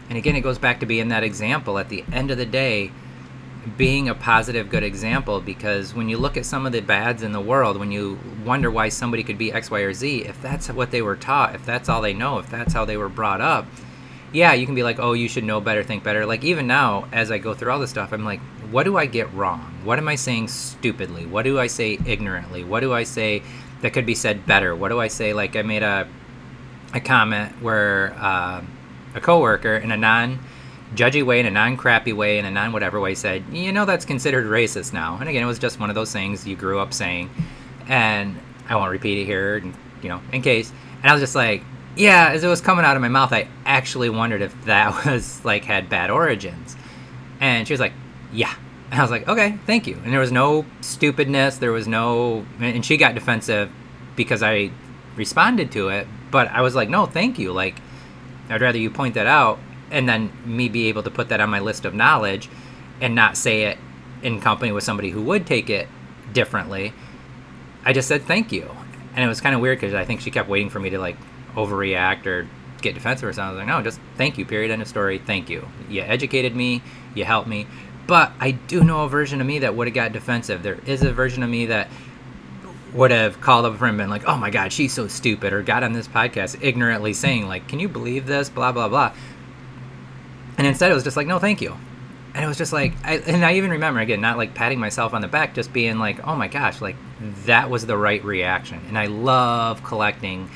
And 0.08 0.18
again, 0.18 0.36
it 0.36 0.40
goes 0.40 0.58
back 0.58 0.80
to 0.80 0.86
being 0.86 1.08
that 1.08 1.22
example. 1.22 1.78
At 1.78 1.88
the 1.88 2.04
end 2.12 2.30
of 2.30 2.36
the 2.36 2.44
day, 2.44 2.90
being 3.76 4.08
a 4.08 4.14
positive, 4.14 4.68
good 4.68 4.82
example 4.82 5.40
because 5.40 5.94
when 5.94 6.08
you 6.08 6.18
look 6.18 6.36
at 6.36 6.44
some 6.44 6.66
of 6.66 6.72
the 6.72 6.80
bads 6.80 7.22
in 7.22 7.32
the 7.32 7.40
world, 7.40 7.78
when 7.78 7.92
you 7.92 8.18
wonder 8.44 8.70
why 8.70 8.88
somebody 8.88 9.22
could 9.22 9.38
be 9.38 9.52
X, 9.52 9.70
Y, 9.70 9.80
or 9.80 9.92
Z, 9.92 10.24
if 10.24 10.40
that's 10.42 10.68
what 10.68 10.90
they 10.90 11.02
were 11.02 11.16
taught, 11.16 11.54
if 11.54 11.64
that's 11.64 11.88
all 11.88 12.02
they 12.02 12.12
know, 12.12 12.38
if 12.38 12.50
that's 12.50 12.72
how 12.72 12.84
they 12.84 12.96
were 12.96 13.08
brought 13.08 13.40
up, 13.40 13.66
yeah, 14.32 14.54
you 14.54 14.66
can 14.66 14.74
be 14.74 14.82
like, 14.82 14.98
oh, 14.98 15.12
you 15.12 15.28
should 15.28 15.44
know 15.44 15.60
better, 15.60 15.82
think 15.82 16.02
better. 16.02 16.26
Like, 16.26 16.42
even 16.42 16.66
now, 16.66 17.06
as 17.12 17.30
I 17.30 17.38
go 17.38 17.54
through 17.54 17.70
all 17.70 17.78
this 17.78 17.90
stuff, 17.90 18.12
I'm 18.12 18.24
like, 18.24 18.40
what 18.70 18.84
do 18.84 18.96
I 18.96 19.06
get 19.06 19.32
wrong? 19.34 19.60
What 19.84 19.98
am 19.98 20.08
I 20.08 20.14
saying 20.14 20.48
stupidly? 20.48 21.26
What 21.26 21.42
do 21.42 21.60
I 21.60 21.66
say 21.66 21.98
ignorantly? 22.06 22.64
What 22.64 22.80
do 22.80 22.92
I 22.92 23.04
say 23.04 23.42
that 23.82 23.92
could 23.92 24.06
be 24.06 24.14
said 24.14 24.46
better? 24.46 24.74
What 24.74 24.88
do 24.88 25.00
I 25.00 25.08
say? 25.08 25.34
Like, 25.34 25.54
I 25.54 25.62
made 25.62 25.82
a, 25.82 26.08
a 26.94 27.00
comment 27.00 27.52
where 27.62 28.14
uh, 28.18 28.62
a 29.14 29.20
coworker 29.20 29.76
in 29.76 29.92
a 29.92 29.96
non 29.96 30.38
judgy 30.94 31.24
way, 31.24 31.40
in 31.40 31.46
a 31.46 31.50
non 31.50 31.76
crappy 31.76 32.12
way, 32.12 32.38
in 32.38 32.44
a 32.44 32.50
non 32.50 32.72
whatever 32.72 33.00
way, 33.00 33.14
said, 33.14 33.44
you 33.52 33.72
know, 33.72 33.84
that's 33.84 34.04
considered 34.04 34.46
racist 34.46 34.92
now. 34.92 35.16
And 35.18 35.28
again, 35.28 35.42
it 35.42 35.46
was 35.46 35.58
just 35.58 35.80
one 35.80 35.88
of 35.88 35.94
those 35.94 36.12
things 36.12 36.46
you 36.46 36.56
grew 36.56 36.78
up 36.78 36.92
saying. 36.92 37.30
And 37.88 38.38
I 38.68 38.76
won't 38.76 38.90
repeat 38.90 39.18
it 39.18 39.24
here, 39.24 39.58
you 40.02 40.08
know, 40.08 40.20
in 40.32 40.42
case. 40.42 40.72
And 41.02 41.10
I 41.10 41.12
was 41.12 41.20
just 41.20 41.34
like, 41.34 41.62
yeah, 41.96 42.30
as 42.30 42.44
it 42.44 42.48
was 42.48 42.60
coming 42.60 42.84
out 42.84 42.96
of 42.96 43.02
my 43.02 43.08
mouth, 43.08 43.32
I 43.32 43.48
actually 43.66 44.08
wondered 44.08 44.42
if 44.42 44.64
that 44.64 45.06
was 45.06 45.44
like 45.44 45.64
had 45.64 45.88
bad 45.88 46.10
origins. 46.10 46.76
And 47.40 47.66
she 47.66 47.72
was 47.72 47.80
like, 47.80 47.92
yeah. 48.32 48.54
And 48.90 49.00
I 49.00 49.02
was 49.02 49.10
like, 49.10 49.26
okay, 49.26 49.58
thank 49.66 49.86
you. 49.86 49.98
And 50.04 50.12
there 50.12 50.20
was 50.20 50.32
no 50.32 50.66
stupidness. 50.82 51.56
There 51.58 51.72
was 51.72 51.88
no, 51.88 52.46
and 52.60 52.84
she 52.84 52.96
got 52.96 53.14
defensive 53.14 53.70
because 54.16 54.42
I 54.42 54.70
responded 55.16 55.72
to 55.72 55.88
it. 55.88 56.06
But 56.30 56.48
I 56.48 56.60
was 56.60 56.74
like, 56.74 56.88
no, 56.88 57.06
thank 57.06 57.38
you. 57.38 57.52
Like, 57.52 57.76
I'd 58.48 58.60
rather 58.60 58.78
you 58.78 58.90
point 58.90 59.14
that 59.14 59.26
out 59.26 59.58
and 59.92 60.08
then 60.08 60.32
me 60.44 60.68
be 60.68 60.88
able 60.88 61.04
to 61.04 61.10
put 61.10 61.28
that 61.28 61.40
on 61.40 61.50
my 61.50 61.60
list 61.60 61.84
of 61.84 61.94
knowledge 61.94 62.48
and 63.00 63.14
not 63.14 63.36
say 63.36 63.64
it 63.64 63.78
in 64.22 64.40
company 64.40 64.72
with 64.72 64.82
somebody 64.82 65.10
who 65.10 65.22
would 65.22 65.46
take 65.46 65.70
it 65.70 65.86
differently. 66.32 66.92
I 67.84 67.92
just 67.92 68.08
said 68.08 68.22
thank 68.22 68.50
you. 68.50 68.68
And 69.14 69.24
it 69.24 69.28
was 69.28 69.40
kind 69.40 69.54
of 69.54 69.60
weird 69.60 69.78
because 69.78 69.94
I 69.94 70.04
think 70.04 70.22
she 70.22 70.30
kept 70.30 70.48
waiting 70.48 70.70
for 70.70 70.80
me 70.80 70.90
to 70.90 70.98
like 70.98 71.16
overreact 71.54 72.26
or 72.26 72.48
get 72.80 72.94
defensive 72.94 73.28
or 73.28 73.32
something. 73.32 73.48
I 73.48 73.50
was 73.50 73.58
like, 73.58 73.68
no, 73.68 73.82
just 73.82 74.00
thank 74.16 74.38
you, 74.38 74.44
period, 74.44 74.70
end 74.70 74.82
of 74.82 74.88
story, 74.88 75.18
thank 75.18 75.50
you. 75.50 75.68
You 75.88 76.00
educated 76.02 76.56
me, 76.56 76.82
you 77.14 77.24
helped 77.24 77.48
me. 77.48 77.66
But 78.06 78.32
I 78.40 78.52
do 78.52 78.82
know 78.82 79.04
a 79.04 79.08
version 79.08 79.40
of 79.40 79.46
me 79.46 79.60
that 79.60 79.76
would 79.76 79.86
have 79.86 79.94
got 79.94 80.12
defensive. 80.12 80.62
There 80.62 80.78
is 80.86 81.02
a 81.02 81.12
version 81.12 81.42
of 81.42 81.50
me 81.50 81.66
that 81.66 81.88
would 82.92 83.10
have 83.10 83.40
called 83.40 83.64
up 83.64 83.74
a 83.74 83.78
friend 83.78 83.92
and 83.92 83.98
been 83.98 84.10
like, 84.10 84.26
oh 84.26 84.36
my 84.36 84.50
God, 84.50 84.72
she's 84.72 84.92
so 84.92 85.08
stupid, 85.08 85.52
or 85.52 85.62
got 85.62 85.82
on 85.82 85.92
this 85.92 86.08
podcast 86.08 86.58
ignorantly 86.62 87.12
saying, 87.12 87.46
like, 87.46 87.68
can 87.68 87.80
you 87.80 87.88
believe 87.88 88.26
this? 88.26 88.50
Blah, 88.50 88.72
blah, 88.72 88.88
blah. 88.88 89.14
And 90.58 90.66
instead 90.66 90.90
it 90.90 90.94
was 90.94 91.04
just 91.04 91.16
like, 91.16 91.26
no, 91.26 91.38
thank 91.38 91.60
you. 91.60 91.76
And 92.34 92.44
it 92.44 92.48
was 92.48 92.56
just 92.56 92.72
like, 92.72 92.94
I, 93.04 93.16
and 93.18 93.44
I 93.44 93.54
even 93.54 93.70
remember, 93.70 94.00
again, 94.00 94.20
not 94.20 94.38
like 94.38 94.54
patting 94.54 94.80
myself 94.80 95.12
on 95.12 95.20
the 95.20 95.28
back, 95.28 95.54
just 95.54 95.72
being 95.72 95.98
like, 95.98 96.26
oh 96.26 96.34
my 96.34 96.48
gosh, 96.48 96.80
like, 96.80 96.96
that 97.44 97.68
was 97.68 97.84
the 97.84 97.96
right 97.96 98.24
reaction. 98.24 98.80
And 98.88 98.98
I 98.98 99.06
love 99.06 99.84
collecting 99.84 100.48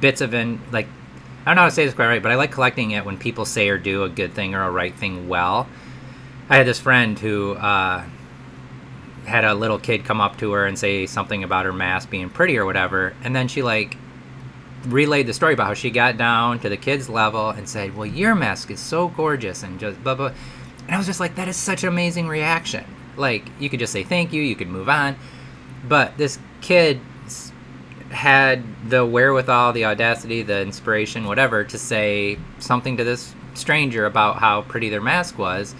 bits 0.00 0.20
of 0.20 0.34
in 0.34 0.60
like 0.72 0.88
I 1.48 1.50
don't 1.50 1.56
know 1.56 1.62
how 1.62 1.68
to 1.68 1.74
say 1.74 1.86
this 1.86 1.94
quite 1.94 2.08
right, 2.08 2.22
but 2.22 2.30
I 2.30 2.34
like 2.34 2.52
collecting 2.52 2.90
it 2.90 3.06
when 3.06 3.16
people 3.16 3.46
say 3.46 3.70
or 3.70 3.78
do 3.78 4.02
a 4.02 4.08
good 4.10 4.34
thing 4.34 4.54
or 4.54 4.64
a 4.64 4.70
right 4.70 4.94
thing 4.94 5.28
well. 5.28 5.66
I 6.50 6.56
had 6.56 6.66
this 6.66 6.78
friend 6.78 7.18
who 7.18 7.52
uh, 7.52 8.04
had 9.24 9.44
a 9.44 9.54
little 9.54 9.78
kid 9.78 10.04
come 10.04 10.20
up 10.20 10.36
to 10.38 10.52
her 10.52 10.66
and 10.66 10.78
say 10.78 11.06
something 11.06 11.42
about 11.44 11.64
her 11.64 11.72
mask 11.72 12.10
being 12.10 12.28
pretty 12.28 12.58
or 12.58 12.66
whatever, 12.66 13.14
and 13.22 13.34
then 13.34 13.48
she 13.48 13.62
like 13.62 13.96
relayed 14.86 15.26
the 15.26 15.34
story 15.34 15.54
about 15.54 15.66
how 15.66 15.74
she 15.74 15.90
got 15.90 16.16
down 16.16 16.60
to 16.60 16.68
the 16.68 16.76
kid's 16.76 17.08
level 17.08 17.50
and 17.50 17.68
said, 17.68 17.96
"Well, 17.96 18.06
your 18.06 18.34
mask 18.34 18.70
is 18.70 18.80
so 18.80 19.08
gorgeous," 19.08 19.62
and 19.62 19.78
just 19.78 20.02
blah 20.02 20.14
blah. 20.14 20.32
And 20.86 20.94
I 20.94 20.98
was 20.98 21.06
just 21.06 21.20
like, 21.20 21.34
that 21.34 21.48
is 21.48 21.56
such 21.56 21.82
an 21.82 21.90
amazing 21.90 22.28
reaction. 22.28 22.84
Like 23.16 23.44
you 23.58 23.68
could 23.68 23.78
just 23.78 23.92
say 23.92 24.04
thank 24.04 24.32
you, 24.32 24.42
you 24.42 24.56
could 24.56 24.68
move 24.68 24.88
on, 24.88 25.16
but 25.86 26.16
this 26.16 26.38
kid 26.62 27.00
had 28.10 28.62
the 28.88 29.04
wherewithal, 29.04 29.74
the 29.74 29.84
audacity, 29.84 30.42
the 30.42 30.62
inspiration, 30.62 31.26
whatever, 31.26 31.62
to 31.64 31.78
say 31.78 32.38
something 32.58 32.96
to 32.96 33.04
this 33.04 33.34
stranger 33.52 34.06
about 34.06 34.36
how 34.36 34.62
pretty 34.62 34.88
their 34.88 35.00
mask 35.00 35.38
was. 35.38 35.74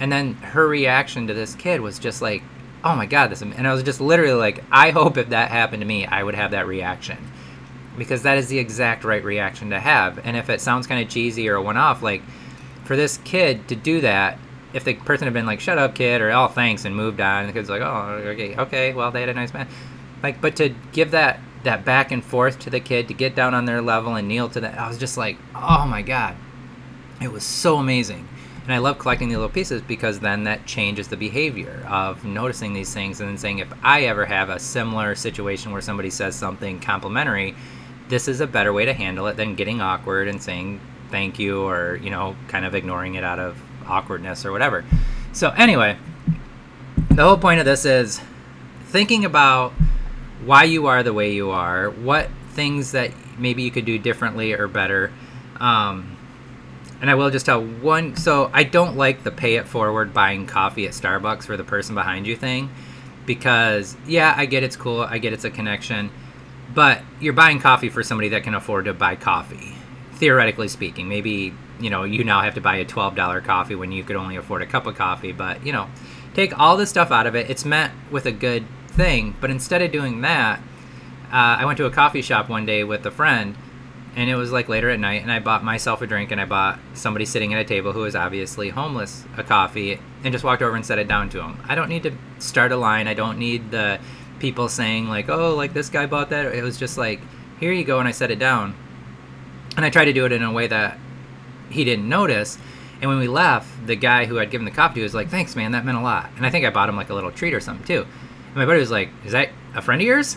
And 0.00 0.10
then 0.10 0.34
her 0.34 0.66
reaction 0.66 1.26
to 1.26 1.34
this 1.34 1.54
kid 1.54 1.80
was 1.80 1.98
just 1.98 2.22
like, 2.22 2.42
oh 2.84 2.94
my 2.94 3.04
God, 3.04 3.30
this. 3.30 3.42
And 3.42 3.66
I 3.66 3.74
was 3.74 3.82
just 3.82 4.00
literally 4.00 4.32
like, 4.32 4.64
I 4.70 4.90
hope 4.90 5.18
if 5.18 5.28
that 5.30 5.50
happened 5.50 5.82
to 5.82 5.86
me, 5.86 6.06
I 6.06 6.22
would 6.22 6.36
have 6.36 6.52
that 6.52 6.66
reaction. 6.66 7.18
Because 7.98 8.22
that 8.22 8.38
is 8.38 8.48
the 8.48 8.58
exact 8.58 9.04
right 9.04 9.22
reaction 9.22 9.70
to 9.70 9.80
have. 9.80 10.24
And 10.24 10.36
if 10.36 10.48
it 10.48 10.60
sounds 10.60 10.86
kind 10.86 11.02
of 11.04 11.10
cheesy 11.10 11.48
or 11.48 11.56
a 11.56 11.62
one 11.62 11.76
off, 11.76 12.02
like 12.02 12.22
for 12.84 12.96
this 12.96 13.18
kid 13.18 13.68
to 13.68 13.76
do 13.76 14.00
that, 14.00 14.38
if 14.72 14.84
the 14.84 14.94
person 14.94 15.26
had 15.26 15.34
been 15.34 15.46
like, 15.46 15.60
shut 15.60 15.78
up, 15.78 15.94
kid, 15.94 16.20
or 16.20 16.30
oh, 16.30 16.48
thanks, 16.48 16.84
and 16.84 16.94
moved 16.94 17.20
on, 17.20 17.46
the 17.46 17.52
kid's 17.52 17.68
like, 17.68 17.82
oh, 17.82 18.22
okay, 18.26 18.56
okay, 18.56 18.94
well, 18.94 19.10
they 19.10 19.20
had 19.20 19.28
a 19.28 19.34
nice 19.34 19.52
man. 19.52 19.66
Like, 20.22 20.40
but 20.40 20.56
to 20.56 20.74
give 20.92 21.10
that 21.12 21.40
that 21.64 21.84
back 21.84 22.12
and 22.12 22.24
forth 22.24 22.58
to 22.60 22.70
the 22.70 22.80
kid 22.80 23.08
to 23.08 23.14
get 23.14 23.34
down 23.34 23.54
on 23.54 23.64
their 23.64 23.82
level 23.82 24.14
and 24.14 24.28
kneel 24.28 24.48
to 24.48 24.60
that. 24.60 24.78
I 24.78 24.88
was 24.88 24.98
just 24.98 25.16
like, 25.16 25.36
oh 25.54 25.86
my 25.86 26.02
god, 26.02 26.36
it 27.20 27.32
was 27.32 27.44
so 27.44 27.76
amazing. 27.76 28.28
And 28.64 28.74
I 28.74 28.78
love 28.78 28.98
collecting 28.98 29.28
the 29.28 29.36
little 29.36 29.48
pieces 29.48 29.80
because 29.80 30.20
then 30.20 30.44
that 30.44 30.66
changes 30.66 31.08
the 31.08 31.16
behavior 31.16 31.86
of 31.88 32.24
noticing 32.24 32.74
these 32.74 32.92
things 32.92 33.20
and 33.20 33.28
then 33.28 33.38
saying, 33.38 33.58
if 33.60 33.72
I 33.82 34.02
ever 34.02 34.26
have 34.26 34.50
a 34.50 34.58
similar 34.58 35.14
situation 35.14 35.72
where 35.72 35.80
somebody 35.80 36.10
says 36.10 36.36
something 36.36 36.78
complimentary, 36.78 37.54
this 38.08 38.28
is 38.28 38.40
a 38.40 38.46
better 38.46 38.72
way 38.72 38.84
to 38.84 38.92
handle 38.92 39.26
it 39.26 39.36
than 39.36 39.54
getting 39.54 39.80
awkward 39.80 40.28
and 40.28 40.42
saying 40.42 40.80
thank 41.10 41.38
you 41.38 41.62
or, 41.62 41.96
you 41.96 42.10
know, 42.10 42.36
kind 42.48 42.64
of 42.64 42.74
ignoring 42.74 43.14
it 43.14 43.24
out 43.24 43.38
of 43.38 43.60
awkwardness 43.86 44.44
or 44.44 44.52
whatever. 44.52 44.84
So, 45.32 45.50
anyway, 45.50 45.96
the 47.10 47.24
whole 47.24 47.38
point 47.38 47.60
of 47.60 47.66
this 47.66 47.84
is 47.84 48.20
thinking 48.86 49.24
about 49.24 49.72
why 50.44 50.64
you 50.64 50.86
are 50.86 51.02
the 51.02 51.12
way 51.12 51.32
you 51.32 51.50
are, 51.50 51.90
what 51.90 52.28
things 52.52 52.92
that 52.92 53.12
maybe 53.38 53.62
you 53.62 53.70
could 53.70 53.84
do 53.84 53.98
differently 53.98 54.52
or 54.52 54.66
better. 54.68 55.12
Um, 55.60 56.16
and 57.00 57.10
I 57.10 57.14
will 57.14 57.30
just 57.30 57.46
tell 57.46 57.64
one. 57.64 58.16
So 58.16 58.50
I 58.52 58.64
don't 58.64 58.96
like 58.96 59.22
the 59.22 59.30
pay 59.30 59.56
it 59.56 59.68
forward 59.68 60.12
buying 60.12 60.46
coffee 60.46 60.86
at 60.86 60.92
Starbucks 60.92 61.44
for 61.44 61.56
the 61.56 61.64
person 61.64 61.94
behind 61.94 62.26
you 62.26 62.36
thing, 62.36 62.70
because 63.26 63.96
yeah, 64.06 64.34
I 64.36 64.46
get 64.46 64.62
it's 64.62 64.76
cool. 64.76 65.02
I 65.02 65.18
get 65.18 65.32
it's 65.32 65.44
a 65.44 65.50
connection, 65.50 66.10
but 66.78 67.02
you're 67.18 67.32
buying 67.32 67.58
coffee 67.58 67.88
for 67.88 68.04
somebody 68.04 68.28
that 68.28 68.44
can 68.44 68.54
afford 68.54 68.84
to 68.84 68.94
buy 68.94 69.16
coffee. 69.16 69.74
Theoretically 70.12 70.68
speaking, 70.68 71.08
maybe 71.08 71.52
you 71.80 71.90
know 71.90 72.04
you 72.04 72.22
now 72.22 72.40
have 72.42 72.54
to 72.54 72.60
buy 72.60 72.76
a 72.76 72.84
twelve 72.84 73.16
dollar 73.16 73.40
coffee 73.40 73.74
when 73.74 73.90
you 73.90 74.04
could 74.04 74.14
only 74.14 74.36
afford 74.36 74.62
a 74.62 74.66
cup 74.66 74.86
of 74.86 74.94
coffee. 74.94 75.32
But 75.32 75.66
you 75.66 75.72
know, 75.72 75.88
take 76.34 76.56
all 76.56 76.76
the 76.76 76.86
stuff 76.86 77.10
out 77.10 77.26
of 77.26 77.34
it. 77.34 77.50
It's 77.50 77.64
meant 77.64 77.92
with 78.12 78.26
a 78.26 78.30
good 78.30 78.64
thing. 78.86 79.34
But 79.40 79.50
instead 79.50 79.82
of 79.82 79.90
doing 79.90 80.20
that, 80.20 80.60
uh, 81.32 81.58
I 81.58 81.64
went 81.64 81.78
to 81.78 81.86
a 81.86 81.90
coffee 81.90 82.22
shop 82.22 82.48
one 82.48 82.64
day 82.64 82.84
with 82.84 83.04
a 83.06 83.10
friend, 83.10 83.56
and 84.14 84.30
it 84.30 84.36
was 84.36 84.52
like 84.52 84.68
later 84.68 84.88
at 84.88 85.00
night, 85.00 85.22
and 85.22 85.32
I 85.32 85.40
bought 85.40 85.64
myself 85.64 86.00
a 86.00 86.06
drink, 86.06 86.30
and 86.30 86.40
I 86.40 86.44
bought 86.44 86.78
somebody 86.94 87.24
sitting 87.24 87.52
at 87.54 87.60
a 87.60 87.64
table 87.64 87.92
who 87.92 88.02
was 88.02 88.14
obviously 88.14 88.68
homeless 88.68 89.24
a 89.36 89.42
coffee, 89.42 89.98
and 90.22 90.30
just 90.32 90.44
walked 90.44 90.62
over 90.62 90.76
and 90.76 90.86
set 90.86 91.00
it 91.00 91.08
down 91.08 91.28
to 91.30 91.42
him. 91.42 91.58
I 91.68 91.74
don't 91.74 91.88
need 91.88 92.04
to 92.04 92.12
start 92.38 92.70
a 92.70 92.76
line. 92.76 93.08
I 93.08 93.14
don't 93.14 93.36
need 93.36 93.72
the 93.72 93.98
people 94.40 94.68
saying 94.68 95.08
like, 95.08 95.28
"Oh, 95.28 95.54
like 95.54 95.74
this 95.74 95.88
guy 95.88 96.06
bought 96.06 96.30
that." 96.30 96.46
It 96.54 96.62
was 96.62 96.76
just 96.76 96.98
like, 96.98 97.20
"Here 97.60 97.72
you 97.72 97.84
go," 97.84 97.98
and 97.98 98.08
I 98.08 98.12
set 98.12 98.30
it 98.30 98.38
down, 98.38 98.74
and 99.76 99.84
I 99.84 99.90
tried 99.90 100.06
to 100.06 100.12
do 100.12 100.24
it 100.24 100.32
in 100.32 100.42
a 100.42 100.52
way 100.52 100.66
that 100.66 100.98
he 101.70 101.84
didn't 101.84 102.08
notice. 102.08 102.58
And 103.00 103.08
when 103.08 103.18
we 103.18 103.28
left, 103.28 103.86
the 103.86 103.94
guy 103.94 104.24
who 104.24 104.38
I'd 104.38 104.50
given 104.50 104.64
the 104.64 104.70
coffee 104.70 105.00
to 105.00 105.02
was 105.02 105.14
like, 105.14 105.28
"Thanks, 105.28 105.54
man. 105.54 105.72
That 105.72 105.84
meant 105.84 105.98
a 105.98 106.02
lot." 106.02 106.30
And 106.36 106.44
I 106.44 106.50
think 106.50 106.64
I 106.64 106.70
bought 106.70 106.88
him 106.88 106.96
like 106.96 107.10
a 107.10 107.14
little 107.14 107.30
treat 107.30 107.54
or 107.54 107.60
something 107.60 107.86
too. 107.86 108.06
And 108.48 108.56
my 108.56 108.66
buddy 108.66 108.80
was 108.80 108.90
like, 108.90 109.10
"Is 109.24 109.32
that 109.32 109.50
a 109.74 109.82
friend 109.82 110.00
of 110.00 110.06
yours?" 110.06 110.36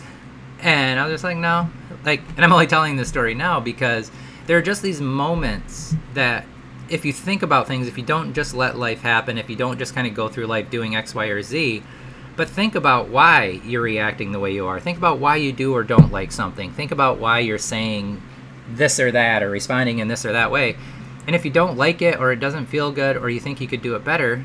And 0.60 1.00
I 1.00 1.04
was 1.04 1.12
just 1.12 1.24
like, 1.24 1.36
"No." 1.36 1.70
Like, 2.04 2.22
and 2.36 2.44
I'm 2.44 2.52
only 2.52 2.66
telling 2.66 2.96
this 2.96 3.08
story 3.08 3.34
now 3.34 3.60
because 3.60 4.10
there 4.46 4.58
are 4.58 4.62
just 4.62 4.82
these 4.82 5.00
moments 5.00 5.94
that 6.14 6.46
if 6.88 7.04
you 7.04 7.12
think 7.12 7.42
about 7.42 7.66
things, 7.66 7.88
if 7.88 7.96
you 7.96 8.04
don't 8.04 8.34
just 8.34 8.54
let 8.54 8.78
life 8.78 9.00
happen, 9.00 9.38
if 9.38 9.48
you 9.48 9.56
don't 9.56 9.78
just 9.78 9.94
kind 9.94 10.06
of 10.06 10.14
go 10.14 10.28
through 10.28 10.46
life 10.46 10.68
doing 10.68 10.94
X, 10.94 11.14
Y, 11.14 11.26
or 11.26 11.42
Z, 11.42 11.82
but 12.36 12.48
think 12.48 12.74
about 12.74 13.08
why 13.08 13.60
you're 13.64 13.82
reacting 13.82 14.32
the 14.32 14.40
way 14.40 14.52
you 14.52 14.66
are. 14.66 14.80
Think 14.80 14.98
about 14.98 15.18
why 15.18 15.36
you 15.36 15.52
do 15.52 15.74
or 15.74 15.84
don't 15.84 16.10
like 16.10 16.32
something. 16.32 16.72
Think 16.72 16.90
about 16.90 17.18
why 17.18 17.40
you're 17.40 17.58
saying 17.58 18.22
this 18.70 18.98
or 18.98 19.10
that 19.12 19.42
or 19.42 19.50
responding 19.50 19.98
in 19.98 20.08
this 20.08 20.24
or 20.24 20.32
that 20.32 20.50
way. 20.50 20.76
And 21.26 21.36
if 21.36 21.44
you 21.44 21.50
don't 21.50 21.76
like 21.76 22.02
it 22.02 22.18
or 22.18 22.32
it 22.32 22.40
doesn't 22.40 22.66
feel 22.66 22.90
good 22.90 23.16
or 23.16 23.28
you 23.28 23.40
think 23.40 23.60
you 23.60 23.68
could 23.68 23.82
do 23.82 23.94
it 23.94 24.04
better, 24.04 24.44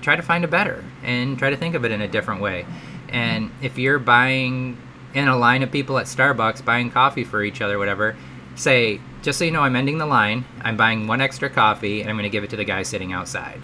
try 0.00 0.16
to 0.16 0.22
find 0.22 0.44
a 0.44 0.48
better 0.48 0.84
and 1.02 1.38
try 1.38 1.50
to 1.50 1.56
think 1.56 1.74
of 1.74 1.84
it 1.84 1.92
in 1.92 2.00
a 2.00 2.08
different 2.08 2.40
way. 2.40 2.64
And 3.08 3.50
if 3.62 3.78
you're 3.78 3.98
buying 3.98 4.78
in 5.14 5.28
a 5.28 5.36
line 5.36 5.62
of 5.62 5.70
people 5.70 5.98
at 5.98 6.06
Starbucks 6.06 6.64
buying 6.64 6.90
coffee 6.90 7.24
for 7.24 7.42
each 7.42 7.60
other, 7.60 7.78
whatever, 7.78 8.16
say, 8.54 9.00
just 9.22 9.38
so 9.38 9.44
you 9.44 9.50
know, 9.50 9.62
I'm 9.62 9.76
ending 9.76 9.98
the 9.98 10.06
line. 10.06 10.44
I'm 10.62 10.76
buying 10.76 11.06
one 11.06 11.20
extra 11.20 11.50
coffee 11.50 12.00
and 12.00 12.10
I'm 12.10 12.16
going 12.16 12.24
to 12.24 12.30
give 12.30 12.44
it 12.44 12.50
to 12.50 12.56
the 12.56 12.64
guy 12.64 12.82
sitting 12.82 13.12
outside. 13.12 13.60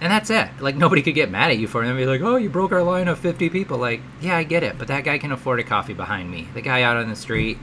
And 0.00 0.12
that's 0.12 0.28
it. 0.30 0.48
Like, 0.60 0.76
nobody 0.76 1.02
could 1.02 1.14
get 1.14 1.30
mad 1.30 1.50
at 1.50 1.58
you 1.58 1.66
for 1.66 1.82
it 1.82 1.88
and 1.88 1.96
be 1.96 2.04
like, 2.04 2.20
oh, 2.20 2.36
you 2.36 2.50
broke 2.50 2.72
our 2.72 2.82
line 2.82 3.08
of 3.08 3.18
50 3.18 3.48
people. 3.48 3.78
Like, 3.78 4.02
yeah, 4.20 4.36
I 4.36 4.44
get 4.44 4.62
it, 4.62 4.78
but 4.78 4.88
that 4.88 5.04
guy 5.04 5.18
can 5.18 5.32
afford 5.32 5.58
a 5.58 5.64
coffee 5.64 5.94
behind 5.94 6.30
me. 6.30 6.48
The 6.54 6.60
guy 6.60 6.82
out 6.82 6.98
on 6.98 7.08
the 7.08 7.16
street, 7.16 7.58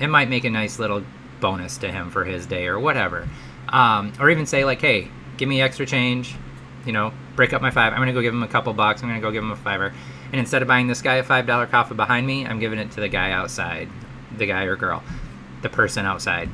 it 0.00 0.08
might 0.08 0.28
make 0.28 0.44
a 0.44 0.50
nice 0.50 0.78
little 0.78 1.04
bonus 1.40 1.78
to 1.78 1.90
him 1.90 2.10
for 2.10 2.24
his 2.24 2.46
day 2.46 2.66
or 2.66 2.80
whatever. 2.80 3.28
Um, 3.68 4.12
or 4.18 4.30
even 4.30 4.46
say, 4.46 4.64
like, 4.64 4.80
hey, 4.80 5.08
give 5.36 5.48
me 5.48 5.62
extra 5.62 5.86
change 5.86 6.34
you 6.84 6.92
know, 6.92 7.12
break 7.36 7.52
up 7.52 7.62
my 7.62 7.70
five. 7.70 7.92
I'm 7.92 7.98
gonna 7.98 8.12
go 8.12 8.22
give 8.22 8.34
him 8.34 8.42
a 8.42 8.48
couple 8.48 8.72
bucks. 8.72 9.02
I'm 9.02 9.08
gonna 9.08 9.20
go 9.20 9.30
give 9.30 9.42
him 9.42 9.50
a 9.50 9.56
fiver. 9.56 9.92
And 10.32 10.38
instead 10.38 10.62
of 10.62 10.68
buying 10.68 10.86
this 10.86 11.02
guy 11.02 11.16
a 11.16 11.22
five 11.22 11.46
dollar 11.46 11.66
coffee 11.66 11.94
behind 11.94 12.26
me, 12.26 12.46
I'm 12.46 12.58
giving 12.58 12.78
it 12.78 12.90
to 12.92 13.00
the 13.00 13.08
guy 13.08 13.32
outside, 13.32 13.88
the 14.36 14.46
guy 14.46 14.64
or 14.64 14.76
girl, 14.76 15.02
the 15.62 15.68
person 15.68 16.06
outside. 16.06 16.48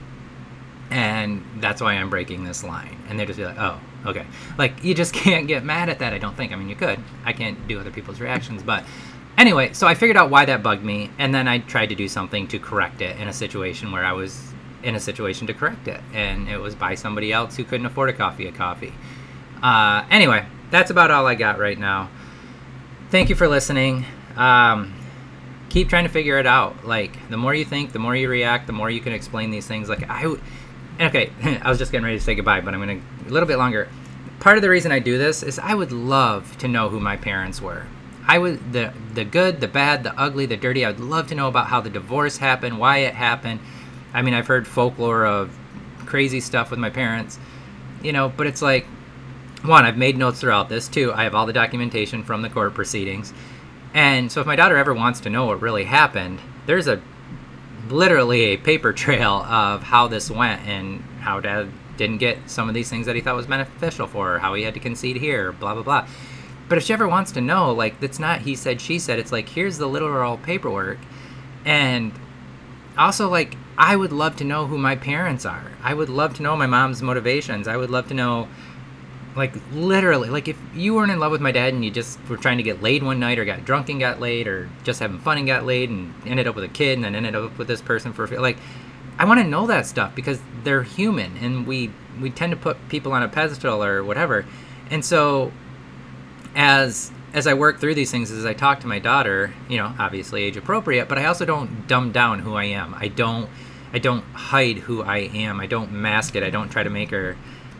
And 0.90 1.44
that's 1.56 1.80
why 1.80 1.94
I'm 1.94 2.10
breaking 2.10 2.44
this 2.44 2.62
line. 2.62 2.96
And 3.08 3.18
they 3.18 3.26
just 3.26 3.38
be 3.38 3.44
like, 3.44 3.58
oh, 3.58 3.80
okay. 4.06 4.26
Like 4.58 4.82
you 4.84 4.94
just 4.94 5.12
can't 5.24 5.46
get 5.46 5.64
mad 5.64 5.88
at 5.88 5.98
that. 5.98 6.12
I 6.12 6.18
don't 6.18 6.36
think. 6.36 6.52
I 6.52 6.56
mean, 6.56 6.68
you 6.68 6.76
could. 6.76 6.98
I 7.24 7.32
can't 7.32 7.66
do 7.68 7.80
other 7.80 7.90
people's 7.90 8.20
reactions, 8.20 8.62
but 8.62 8.84
anyway. 9.36 9.72
So 9.72 9.86
I 9.86 9.94
figured 9.94 10.16
out 10.16 10.30
why 10.30 10.44
that 10.44 10.62
bugged 10.62 10.84
me, 10.84 11.10
and 11.18 11.34
then 11.34 11.48
I 11.48 11.58
tried 11.58 11.90
to 11.90 11.94
do 11.94 12.08
something 12.08 12.46
to 12.48 12.58
correct 12.58 13.00
it 13.02 13.18
in 13.18 13.28
a 13.28 13.32
situation 13.32 13.92
where 13.92 14.04
I 14.04 14.12
was 14.12 14.52
in 14.82 14.94
a 14.94 15.00
situation 15.00 15.46
to 15.48 15.54
correct 15.54 15.88
it, 15.88 16.00
and 16.12 16.48
it 16.48 16.58
was 16.58 16.74
by 16.74 16.94
somebody 16.94 17.32
else 17.32 17.56
who 17.56 17.64
couldn't 17.64 17.86
afford 17.86 18.08
a 18.08 18.12
coffee 18.12 18.46
a 18.46 18.52
coffee. 18.52 18.92
Uh, 19.62 20.04
anyway, 20.10 20.46
that's 20.70 20.90
about 20.90 21.10
all 21.10 21.26
I 21.26 21.34
got 21.34 21.58
right 21.58 21.78
now. 21.78 22.10
Thank 23.10 23.28
you 23.28 23.34
for 23.34 23.48
listening. 23.48 24.04
Um, 24.36 24.94
keep 25.68 25.88
trying 25.88 26.04
to 26.04 26.10
figure 26.10 26.38
it 26.38 26.46
out. 26.46 26.84
Like 26.84 27.28
the 27.28 27.36
more 27.36 27.54
you 27.54 27.64
think, 27.64 27.92
the 27.92 27.98
more 27.98 28.14
you 28.14 28.28
react, 28.28 28.66
the 28.66 28.72
more 28.72 28.90
you 28.90 29.00
can 29.00 29.12
explain 29.12 29.50
these 29.50 29.66
things. 29.66 29.88
Like 29.88 30.08
I, 30.08 30.34
okay, 31.00 31.30
I 31.62 31.68
was 31.68 31.78
just 31.78 31.92
getting 31.92 32.04
ready 32.04 32.18
to 32.18 32.24
say 32.24 32.34
goodbye, 32.34 32.60
but 32.60 32.74
I'm 32.74 32.80
gonna 32.80 33.00
a 33.26 33.30
little 33.30 33.46
bit 33.46 33.58
longer. 33.58 33.88
Part 34.40 34.58
of 34.58 34.62
the 34.62 34.70
reason 34.70 34.92
I 34.92 34.98
do 34.98 35.18
this 35.18 35.42
is 35.42 35.58
I 35.58 35.74
would 35.74 35.92
love 35.92 36.56
to 36.58 36.68
know 36.68 36.88
who 36.88 37.00
my 37.00 37.16
parents 37.16 37.60
were. 37.60 37.86
I 38.26 38.38
would 38.38 38.72
the 38.72 38.92
the 39.14 39.24
good, 39.24 39.60
the 39.60 39.68
bad, 39.68 40.02
the 40.02 40.18
ugly, 40.18 40.46
the 40.46 40.56
dirty. 40.56 40.84
I 40.84 40.90
would 40.90 41.00
love 41.00 41.28
to 41.28 41.34
know 41.34 41.48
about 41.48 41.68
how 41.68 41.80
the 41.80 41.90
divorce 41.90 42.38
happened, 42.38 42.78
why 42.78 42.98
it 42.98 43.14
happened. 43.14 43.60
I 44.12 44.22
mean, 44.22 44.34
I've 44.34 44.46
heard 44.46 44.66
folklore 44.66 45.24
of 45.24 45.56
crazy 46.06 46.40
stuff 46.40 46.70
with 46.70 46.78
my 46.78 46.90
parents, 46.90 47.38
you 48.02 48.12
know, 48.12 48.28
but 48.28 48.46
it's 48.46 48.62
like 48.62 48.86
one, 49.62 49.84
I've 49.84 49.96
made 49.96 50.16
notes 50.16 50.40
throughout 50.40 50.68
this. 50.68 50.88
Two, 50.88 51.12
I 51.12 51.24
have 51.24 51.34
all 51.34 51.46
the 51.46 51.52
documentation 51.52 52.22
from 52.22 52.42
the 52.42 52.50
court 52.50 52.74
proceedings. 52.74 53.32
And 53.94 54.30
so 54.30 54.40
if 54.40 54.46
my 54.46 54.56
daughter 54.56 54.76
ever 54.76 54.94
wants 54.94 55.20
to 55.20 55.30
know 55.30 55.46
what 55.46 55.60
really 55.60 55.84
happened, 55.84 56.40
there's 56.66 56.86
a 56.86 57.00
literally 57.90 58.42
a 58.42 58.56
paper 58.56 58.92
trail 58.92 59.42
of 59.44 59.82
how 59.82 60.08
this 60.08 60.30
went 60.30 60.62
and 60.66 61.00
how 61.20 61.40
dad 61.40 61.68
didn't 61.96 62.18
get 62.18 62.38
some 62.48 62.68
of 62.68 62.74
these 62.74 62.88
things 62.90 63.06
that 63.06 63.14
he 63.16 63.22
thought 63.22 63.36
was 63.36 63.46
beneficial 63.46 64.06
for 64.06 64.32
her, 64.32 64.38
how 64.38 64.54
he 64.54 64.62
had 64.62 64.74
to 64.74 64.80
concede 64.80 65.16
here, 65.16 65.52
blah 65.52 65.74
blah 65.74 65.82
blah. 65.82 66.08
But 66.68 66.78
if 66.78 66.84
she 66.84 66.92
ever 66.92 67.06
wants 67.06 67.32
to 67.32 67.40
know, 67.40 67.72
like 67.72 68.02
it's 68.02 68.18
not 68.18 68.42
he 68.42 68.54
said 68.54 68.80
she 68.80 68.98
said, 68.98 69.18
it's 69.18 69.32
like 69.32 69.48
here's 69.48 69.78
the 69.78 69.86
literal 69.86 70.38
paperwork. 70.38 70.98
And 71.64 72.12
also 72.98 73.28
like 73.28 73.56
I 73.78 73.96
would 73.96 74.12
love 74.12 74.36
to 74.36 74.44
know 74.44 74.66
who 74.66 74.78
my 74.78 74.96
parents 74.96 75.44
are. 75.44 75.72
I 75.82 75.94
would 75.94 76.08
love 76.08 76.34
to 76.34 76.42
know 76.42 76.56
my 76.56 76.66
mom's 76.66 77.02
motivations. 77.02 77.68
I 77.68 77.76
would 77.76 77.90
love 77.90 78.08
to 78.08 78.14
know 78.14 78.48
like 79.36 79.54
literally 79.72 80.30
like 80.30 80.48
if 80.48 80.58
you 80.74 80.94
weren't 80.94 81.12
in 81.12 81.20
love 81.20 81.30
with 81.30 81.40
my 81.40 81.52
dad 81.52 81.74
and 81.74 81.84
you 81.84 81.90
just 81.90 82.18
were 82.28 82.36
trying 82.36 82.56
to 82.56 82.62
get 82.62 82.82
laid 82.82 83.02
one 83.02 83.20
night 83.20 83.38
or 83.38 83.44
got 83.44 83.64
drunk 83.64 83.88
and 83.88 84.00
got 84.00 84.18
laid 84.18 84.48
or 84.48 84.68
just 84.82 85.00
having 85.00 85.18
fun 85.18 85.38
and 85.38 85.46
got 85.46 85.64
laid 85.64 85.90
and 85.90 86.14
ended 86.26 86.46
up 86.46 86.54
with 86.54 86.64
a 86.64 86.68
kid 86.68 86.94
and 86.94 87.04
then 87.04 87.14
ended 87.14 87.34
up 87.34 87.56
with 87.58 87.68
this 87.68 87.82
person 87.82 88.12
for 88.12 88.24
a 88.24 88.28
few 88.28 88.38
like 88.38 88.56
i 89.18 89.24
want 89.24 89.38
to 89.38 89.46
know 89.46 89.66
that 89.66 89.86
stuff 89.86 90.14
because 90.14 90.40
they're 90.64 90.82
human 90.82 91.36
and 91.36 91.66
we 91.66 91.90
we 92.20 92.30
tend 92.30 92.50
to 92.50 92.56
put 92.56 92.76
people 92.88 93.12
on 93.12 93.22
a 93.22 93.28
pedestal 93.28 93.82
or 93.82 94.02
whatever. 94.02 94.44
And 94.90 95.04
so 95.04 95.52
as 96.54 97.12
as 97.34 97.46
i 97.46 97.52
work 97.52 97.78
through 97.78 97.94
these 97.94 98.10
things 98.10 98.30
as 98.30 98.46
i 98.46 98.54
talk 98.54 98.80
to 98.80 98.86
my 98.86 98.98
daughter 98.98 99.52
you 99.68 99.76
know 99.76 99.92
obviously 99.98 100.42
age 100.42 100.56
appropriate 100.56 101.06
but 101.06 101.18
i 101.18 101.26
also 101.26 101.44
don't 101.44 101.86
dumb 101.86 102.10
down 102.12 102.38
who 102.38 102.54
i 102.54 102.64
am. 102.64 102.94
I 102.94 103.08
don't 103.08 103.50
i 103.92 103.98
don't 103.98 104.24
hide 104.32 104.78
who 104.78 105.02
i 105.02 105.18
am. 105.18 105.60
I 105.60 105.66
don't 105.66 105.92
mask 105.92 106.34
it. 106.34 106.42
I 106.42 106.50
don't 106.50 106.70
try 106.70 106.82
to 106.82 106.88
make 106.88 107.10
her 107.10 107.36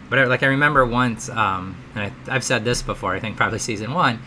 but 0.09 0.19
I, 0.19 0.25
like 0.25 0.42
I 0.42 0.47
remember 0.47 0.85
once, 0.85 1.29
um, 1.29 1.77
and 1.95 2.12
I, 2.29 2.33
have 2.33 2.45
said 2.45 2.64
this 2.64 2.83
before. 2.83 3.14
I 3.14 3.21
think 3.21 3.37
probably 3.37 3.59
season 3.59 3.92
one, 3.92 4.21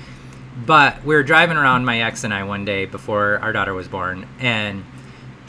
but 0.65 1.03
we 1.03 1.15
were 1.15 1.23
driving 1.23 1.57
around 1.57 1.85
my 1.85 2.01
ex 2.01 2.23
and 2.23 2.33
I 2.33 2.43
one 2.43 2.65
day 2.65 2.85
before 2.85 3.39
our 3.39 3.53
daughter 3.53 3.73
was 3.73 3.87
born, 3.87 4.27
and 4.39 4.83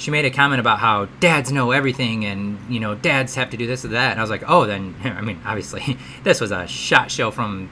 she 0.00 0.10
made 0.10 0.24
a 0.24 0.30
comment 0.30 0.60
about 0.60 0.78
how 0.78 1.04
dads 1.20 1.52
know 1.52 1.72
everything 1.72 2.24
and 2.24 2.58
you 2.72 2.80
know 2.80 2.94
dads 2.94 3.34
have 3.34 3.50
to 3.50 3.56
do 3.56 3.66
this 3.66 3.84
or 3.84 3.88
that 3.88 4.12
and 4.12 4.18
i 4.18 4.22
was 4.22 4.30
like 4.30 4.42
oh 4.48 4.64
then 4.64 4.94
i 5.04 5.20
mean 5.20 5.40
obviously 5.44 5.98
this 6.24 6.40
was 6.40 6.50
a 6.50 6.66
shot 6.66 7.10
show 7.10 7.30
from 7.30 7.68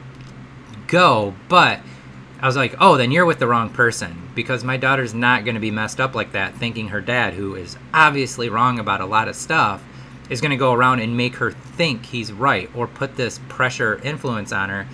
go 0.87 1.35
but 1.49 1.81
i 2.41 2.47
was 2.47 2.57
like 2.57 2.75
oh 2.81 2.97
then 2.97 3.11
you're 3.11 3.25
with 3.25 3.39
the 3.39 3.47
wrong 3.47 3.71
person 3.71 4.29
because 4.35 4.63
my 4.63 4.77
daughter's 4.77 5.15
not 5.15 5.45
going 5.45 5.55
to 5.55 5.61
be 5.61 5.71
messed 5.71 6.01
up 6.01 6.15
like 6.15 6.33
that 6.33 6.55
thinking 6.55 6.89
her 6.89 7.01
dad 7.01 7.33
who 7.33 7.55
is 7.55 7.77
obviously 7.95 8.49
wrong 8.49 8.79
about 8.79 9.01
a 9.01 9.07
lot 9.07 9.27
of 9.27 9.35
stuff 9.35 9.83
is 10.29 10.41
going 10.41 10.51
to 10.51 10.57
go 10.57 10.73
around 10.73 11.01
and 11.01 11.17
make 11.17 11.37
her 11.37 11.51
think 11.51 12.07
he's 12.07 12.33
right 12.33 12.71
or 12.75 12.87
put 12.87 13.17
this 13.17 13.41
pressure 13.49 14.01
influence 14.03 14.53
on 14.53 14.69
her 14.69 14.87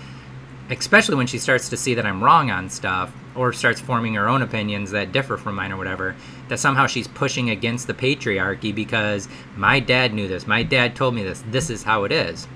especially 0.69 1.15
when 1.15 1.27
she 1.27 1.37
starts 1.37 1.69
to 1.69 1.77
see 1.77 1.93
that 1.93 2.05
I'm 2.05 2.23
wrong 2.23 2.49
on 2.49 2.69
stuff 2.69 3.13
or 3.35 3.53
starts 3.53 3.79
forming 3.79 4.15
her 4.15 4.27
own 4.27 4.41
opinions 4.41 4.91
that 4.91 5.11
differ 5.11 5.37
from 5.37 5.55
mine 5.55 5.71
or 5.71 5.77
whatever 5.77 6.15
that 6.47 6.59
somehow 6.59 6.87
she's 6.87 7.07
pushing 7.07 7.49
against 7.49 7.87
the 7.87 7.93
patriarchy 7.93 8.73
because 8.73 9.27
my 9.55 9.79
dad 9.79 10.13
knew 10.13 10.27
this 10.27 10.47
my 10.47 10.63
dad 10.63 10.95
told 10.95 11.13
me 11.13 11.23
this 11.23 11.43
this 11.47 11.69
is 11.69 11.83
how 11.83 12.03
it 12.03 12.11
is 12.11 12.47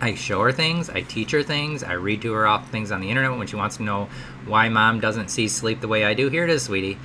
I 0.00 0.14
show 0.14 0.42
her 0.42 0.52
things, 0.52 0.90
I 0.90 1.00
teach 1.02 1.30
her 1.30 1.42
things, 1.42 1.82
I 1.82 1.92
read 1.92 2.20
to 2.22 2.32
her 2.32 2.46
off 2.46 2.68
things 2.70 2.90
on 2.90 3.00
the 3.00 3.08
internet 3.08 3.38
when 3.38 3.46
she 3.46 3.56
wants 3.56 3.76
to 3.78 3.82
know 3.82 4.08
why 4.44 4.68
mom 4.68 5.00
doesn't 5.00 5.30
see 5.30 5.48
sleep 5.48 5.80
the 5.80 5.88
way 5.88 6.04
I 6.04 6.14
do. 6.14 6.28
Here 6.28 6.44
it 6.44 6.50
is, 6.50 6.64
sweetie. 6.64 6.98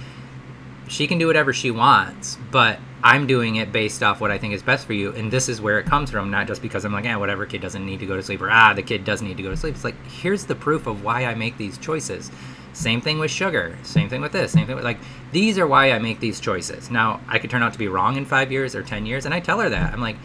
She 0.89 1.05
can 1.05 1.19
do 1.19 1.27
whatever 1.27 1.53
she 1.53 1.69
wants, 1.69 2.37
but 2.49 2.79
I'm 3.03 3.27
doing 3.27 3.57
it 3.57 3.71
based 3.71 4.01
off 4.01 4.19
what 4.19 4.31
I 4.31 4.39
think 4.39 4.55
is 4.55 4.63
best 4.63 4.87
for 4.87 4.93
you, 4.93 5.13
and 5.13 5.31
this 5.31 5.47
is 5.47 5.61
where 5.61 5.79
it 5.79 5.85
comes 5.85 6.09
from, 6.09 6.31
not 6.31 6.47
just 6.47 6.63
because 6.63 6.83
I'm 6.83 6.91
like, 6.91 7.05
ah, 7.05 7.19
whatever, 7.19 7.45
kid 7.45 7.61
doesn't 7.61 7.85
need 7.85 7.99
to 7.99 8.07
go 8.07 8.17
to 8.17 8.23
sleep, 8.23 8.41
or 8.41 8.49
ah, 8.49 8.73
the 8.73 8.81
kid 8.81 9.05
does 9.05 9.21
need 9.21 9.37
to 9.37 9.43
go 9.43 9.51
to 9.51 9.55
sleep. 9.55 9.75
It's 9.75 9.83
like, 9.83 10.03
here's 10.07 10.45
the 10.45 10.55
proof 10.55 10.87
of 10.87 11.03
why 11.03 11.25
I 11.25 11.35
make 11.35 11.57
these 11.57 11.77
choices. 11.77 12.31
Same 12.73 13.01
thing 13.01 13.19
with 13.19 13.29
sugar. 13.29 13.77
Same 13.83 14.09
thing 14.09 14.21
with 14.21 14.31
this. 14.31 14.51
Same 14.51 14.65
thing 14.65 14.75
with 14.75 14.83
like 14.83 14.99
these 15.31 15.59
are 15.59 15.67
why 15.67 15.91
I 15.91 15.99
make 15.99 16.19
these 16.19 16.39
choices. 16.39 16.89
Now 16.89 17.19
I 17.27 17.37
could 17.37 17.49
turn 17.49 17.61
out 17.61 17.73
to 17.73 17.79
be 17.79 17.87
wrong 17.87 18.15
in 18.15 18.25
five 18.25 18.51
years 18.51 18.75
or 18.75 18.81
ten 18.81 19.05
years, 19.05 19.25
and 19.25 19.33
I 19.33 19.39
tell 19.39 19.59
her 19.59 19.69
that. 19.69 19.93
I'm 19.93 20.01
like, 20.01 20.17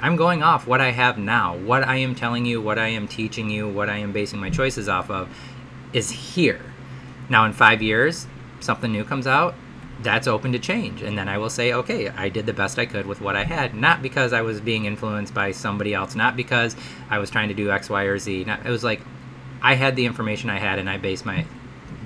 I'm 0.00 0.16
going 0.16 0.42
off 0.42 0.66
what 0.66 0.80
I 0.80 0.90
have 0.90 1.18
now, 1.18 1.56
what 1.56 1.84
I 1.84 1.96
am 1.96 2.14
telling 2.14 2.44
you, 2.44 2.60
what 2.60 2.78
I 2.78 2.88
am 2.88 3.06
teaching 3.06 3.50
you, 3.50 3.68
what 3.68 3.88
I 3.88 3.98
am 3.98 4.12
basing 4.12 4.40
my 4.40 4.50
choices 4.50 4.88
off 4.88 5.10
of, 5.10 5.28
is 5.92 6.10
here. 6.10 6.60
Now 7.28 7.44
in 7.44 7.52
five 7.52 7.82
years, 7.82 8.26
something 8.60 8.90
new 8.90 9.04
comes 9.04 9.26
out 9.26 9.54
that's 10.02 10.28
open 10.28 10.52
to 10.52 10.58
change. 10.58 11.02
And 11.02 11.18
then 11.18 11.28
I 11.28 11.38
will 11.38 11.50
say, 11.50 11.72
okay, 11.72 12.08
I 12.08 12.28
did 12.28 12.46
the 12.46 12.52
best 12.52 12.78
I 12.78 12.86
could 12.86 13.06
with 13.06 13.20
what 13.20 13.36
I 13.36 13.44
had, 13.44 13.74
not 13.74 14.02
because 14.02 14.32
I 14.32 14.42
was 14.42 14.60
being 14.60 14.84
influenced 14.84 15.34
by 15.34 15.52
somebody 15.52 15.94
else, 15.94 16.14
not 16.14 16.36
because 16.36 16.76
I 17.10 17.18
was 17.18 17.30
trying 17.30 17.48
to 17.48 17.54
do 17.54 17.70
X, 17.70 17.90
Y, 17.90 18.04
or 18.04 18.18
Z. 18.18 18.44
Not, 18.44 18.64
it 18.64 18.70
was 18.70 18.84
like 18.84 19.00
I 19.60 19.74
had 19.74 19.96
the 19.96 20.06
information 20.06 20.50
I 20.50 20.58
had, 20.58 20.78
and 20.78 20.88
I 20.88 20.98
based 20.98 21.26
my 21.26 21.44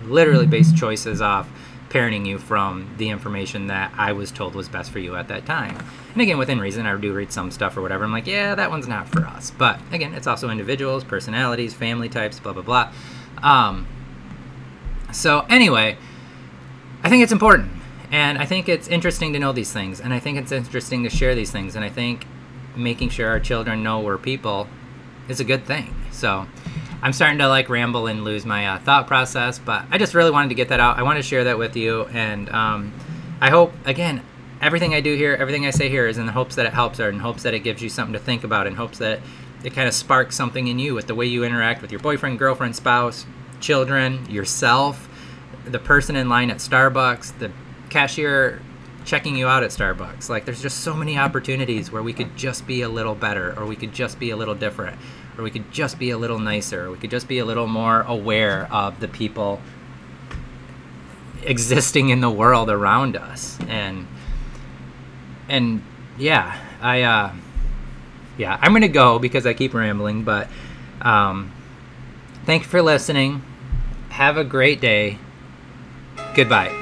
literally 0.05 0.47
based 0.47 0.77
choices 0.77 1.21
off 1.21 1.49
parenting 1.91 2.25
you 2.25 2.39
from 2.39 2.89
the 2.97 3.11
information 3.11 3.67
that 3.67 3.93
I 3.99 4.13
was 4.13 4.33
told 4.33 4.55
was 4.55 4.67
best 4.67 4.91
for 4.91 4.99
you 4.99 5.15
at 5.15 5.29
that 5.29 5.45
time. 5.45 5.77
And 6.15 6.23
again, 6.23 6.39
within 6.39 6.59
reason, 6.59 6.87
I 6.87 6.97
do 6.97 7.13
read 7.13 7.31
some 7.31 7.51
stuff 7.51 7.77
or 7.77 7.83
whatever. 7.83 8.05
I'm 8.05 8.13
like, 8.13 8.27
yeah, 8.27 8.55
that 8.55 8.71
one's 8.71 8.89
not 8.89 9.09
for 9.09 9.27
us. 9.27 9.51
But 9.51 9.79
again, 9.93 10.15
it's 10.15 10.27
also 10.27 10.49
individuals, 10.49 11.05
personalities, 11.05 11.75
family 11.75 12.09
types, 12.09 12.41
blah, 12.41 12.55
blah, 12.55 12.63
blah. 12.63 12.93
Um, 13.43 13.87
so, 15.13 15.45
anyway, 15.51 15.99
I 17.03 17.11
think 17.11 17.23
it's 17.23 17.33
important 17.33 17.82
and 18.13 18.39
I 18.39 18.45
think 18.45 18.69
it's 18.69 18.87
interesting 18.87 19.33
to 19.33 19.39
know 19.39 19.53
these 19.53 19.73
things, 19.73 20.01
and 20.01 20.13
I 20.13 20.21
think 20.21 20.39
it's 20.39 20.53
interesting 20.53 21.03
to 21.03 21.11
share 21.11 21.35
these 21.35 21.51
things, 21.51 21.75
and 21.75 21.85
I 21.85 21.89
think 21.89 22.27
making 22.77 23.09
sure 23.09 23.29
our 23.29 23.41
children 23.41 23.83
know 23.83 24.01
we're 24.01 24.19
people 24.19 24.69
is 25.29 25.41
a 25.41 25.45
good 25.45 25.65
thing. 25.65 25.95
So 26.11 26.47
I'm 27.03 27.13
starting 27.13 27.39
to 27.39 27.49
like 27.49 27.69
ramble 27.69 28.07
and 28.07 28.23
lose 28.23 28.45
my 28.45 28.69
uh, 28.69 28.79
thought 28.79 29.07
process, 29.07 29.59
but 29.59 29.87
I 29.91 29.99
just 29.99 30.15
really 30.15 30.31
wanted 30.31 30.51
to 30.51 30.55
get 30.55 30.69
that 30.69 30.79
out. 30.79 30.99
I 30.99 31.03
want 31.03 31.17
to 31.17 31.23
share 31.23 31.45
that 31.45 31.59
with 31.59 31.75
you, 31.75 32.05
and 32.13 32.49
um, 32.51 32.93
I 33.41 33.51
hope 33.51 33.73
again 33.87 34.23
everything 34.61 34.95
I 34.95 35.01
do 35.01 35.17
here, 35.17 35.35
everything 35.35 35.67
I 35.67 35.71
say 35.71 35.89
here 35.89 36.07
is 36.07 36.19
in 36.19 36.27
the 36.27 36.33
hopes 36.33 36.55
that 36.55 36.67
it 36.67 36.73
helps 36.73 37.01
or 37.01 37.09
in 37.09 37.19
hopes 37.19 37.43
that 37.43 37.55
it 37.55 37.61
gives 37.61 37.83
you 37.83 37.89
something 37.89 38.13
to 38.13 38.19
think 38.19 38.45
about, 38.45 38.67
in 38.67 38.77
hopes 38.77 38.99
that 38.99 39.21
it 39.65 39.75
kind 39.75 39.89
of 39.89 39.95
sparks 39.95 40.37
something 40.37 40.69
in 40.69 40.79
you 40.79 40.95
with 40.95 41.07
the 41.07 41.15
way 41.15 41.27
you 41.27 41.45
interact 41.45 41.83
with 41.83 41.91
your 41.91 42.01
boyfriend, 42.01 42.39
girlfriend, 42.39 42.77
spouse, 42.77 43.27
children, 43.61 44.29
yourself, 44.31 45.09
the 45.65 45.79
person 45.79 46.15
in 46.15 46.29
line 46.29 46.51
at 46.51 46.59
Starbucks, 46.59 47.39
the 47.39 47.51
cashier 47.93 48.61
checking 49.05 49.37
you 49.37 49.47
out 49.47 49.63
at 49.63 49.71
Starbucks. 49.71 50.29
Like 50.29 50.45
there's 50.45 50.63
just 50.63 50.81
so 50.81 50.95
many 50.95 51.19
opportunities 51.19 51.91
where 51.91 52.03
we 52.03 52.13
could 52.13 52.37
just 52.37 52.67
be 52.67 52.83
a 52.83 52.89
little 52.89 53.15
better 53.15 53.59
or 53.59 53.67
we 53.67 53.77
could 53.77 53.93
just 53.93 54.19
be 54.19 54.31
a 54.31 54.37
little 54.37 54.55
different 54.55 54.99
or 55.37 55.45
we 55.45 55.51
could 55.51 55.71
just 55.73 55.99
be 55.99 56.11
a 56.11 56.19
little 56.19 56.39
nicer 56.39 56.87
or 56.87 56.91
we 56.91 56.99
could 56.99 57.11
just 57.11 57.29
be 57.29 57.39
a 57.39 57.45
little 57.45 57.67
more 57.67 58.03
aware 58.03 58.69
of 58.73 59.01
the 59.01 59.09
people 59.09 59.61
existing 61.43 62.11
in 62.11 62.21
the 62.21 62.31
world 62.31 62.71
around 62.71 63.17
us. 63.17 63.59
And 63.69 64.07
and 65.49 65.83
yeah, 66.19 66.59
I 66.81 67.03
uh 67.03 67.33
yeah, 68.39 68.59
I'm 68.63 68.73
going 68.73 68.83
to 68.83 68.89
go 68.89 69.19
because 69.19 69.47
I 69.47 69.53
keep 69.53 69.75
rambling, 69.75 70.25
but 70.25 70.49
um 71.01 71.53
thank 72.47 72.63
you 72.63 72.69
for 72.69 72.83
listening. 72.83 73.43
Have 74.11 74.37
a 74.37 74.45
great 74.45 74.81
day. 74.81 75.19
Goodbye. 76.35 76.82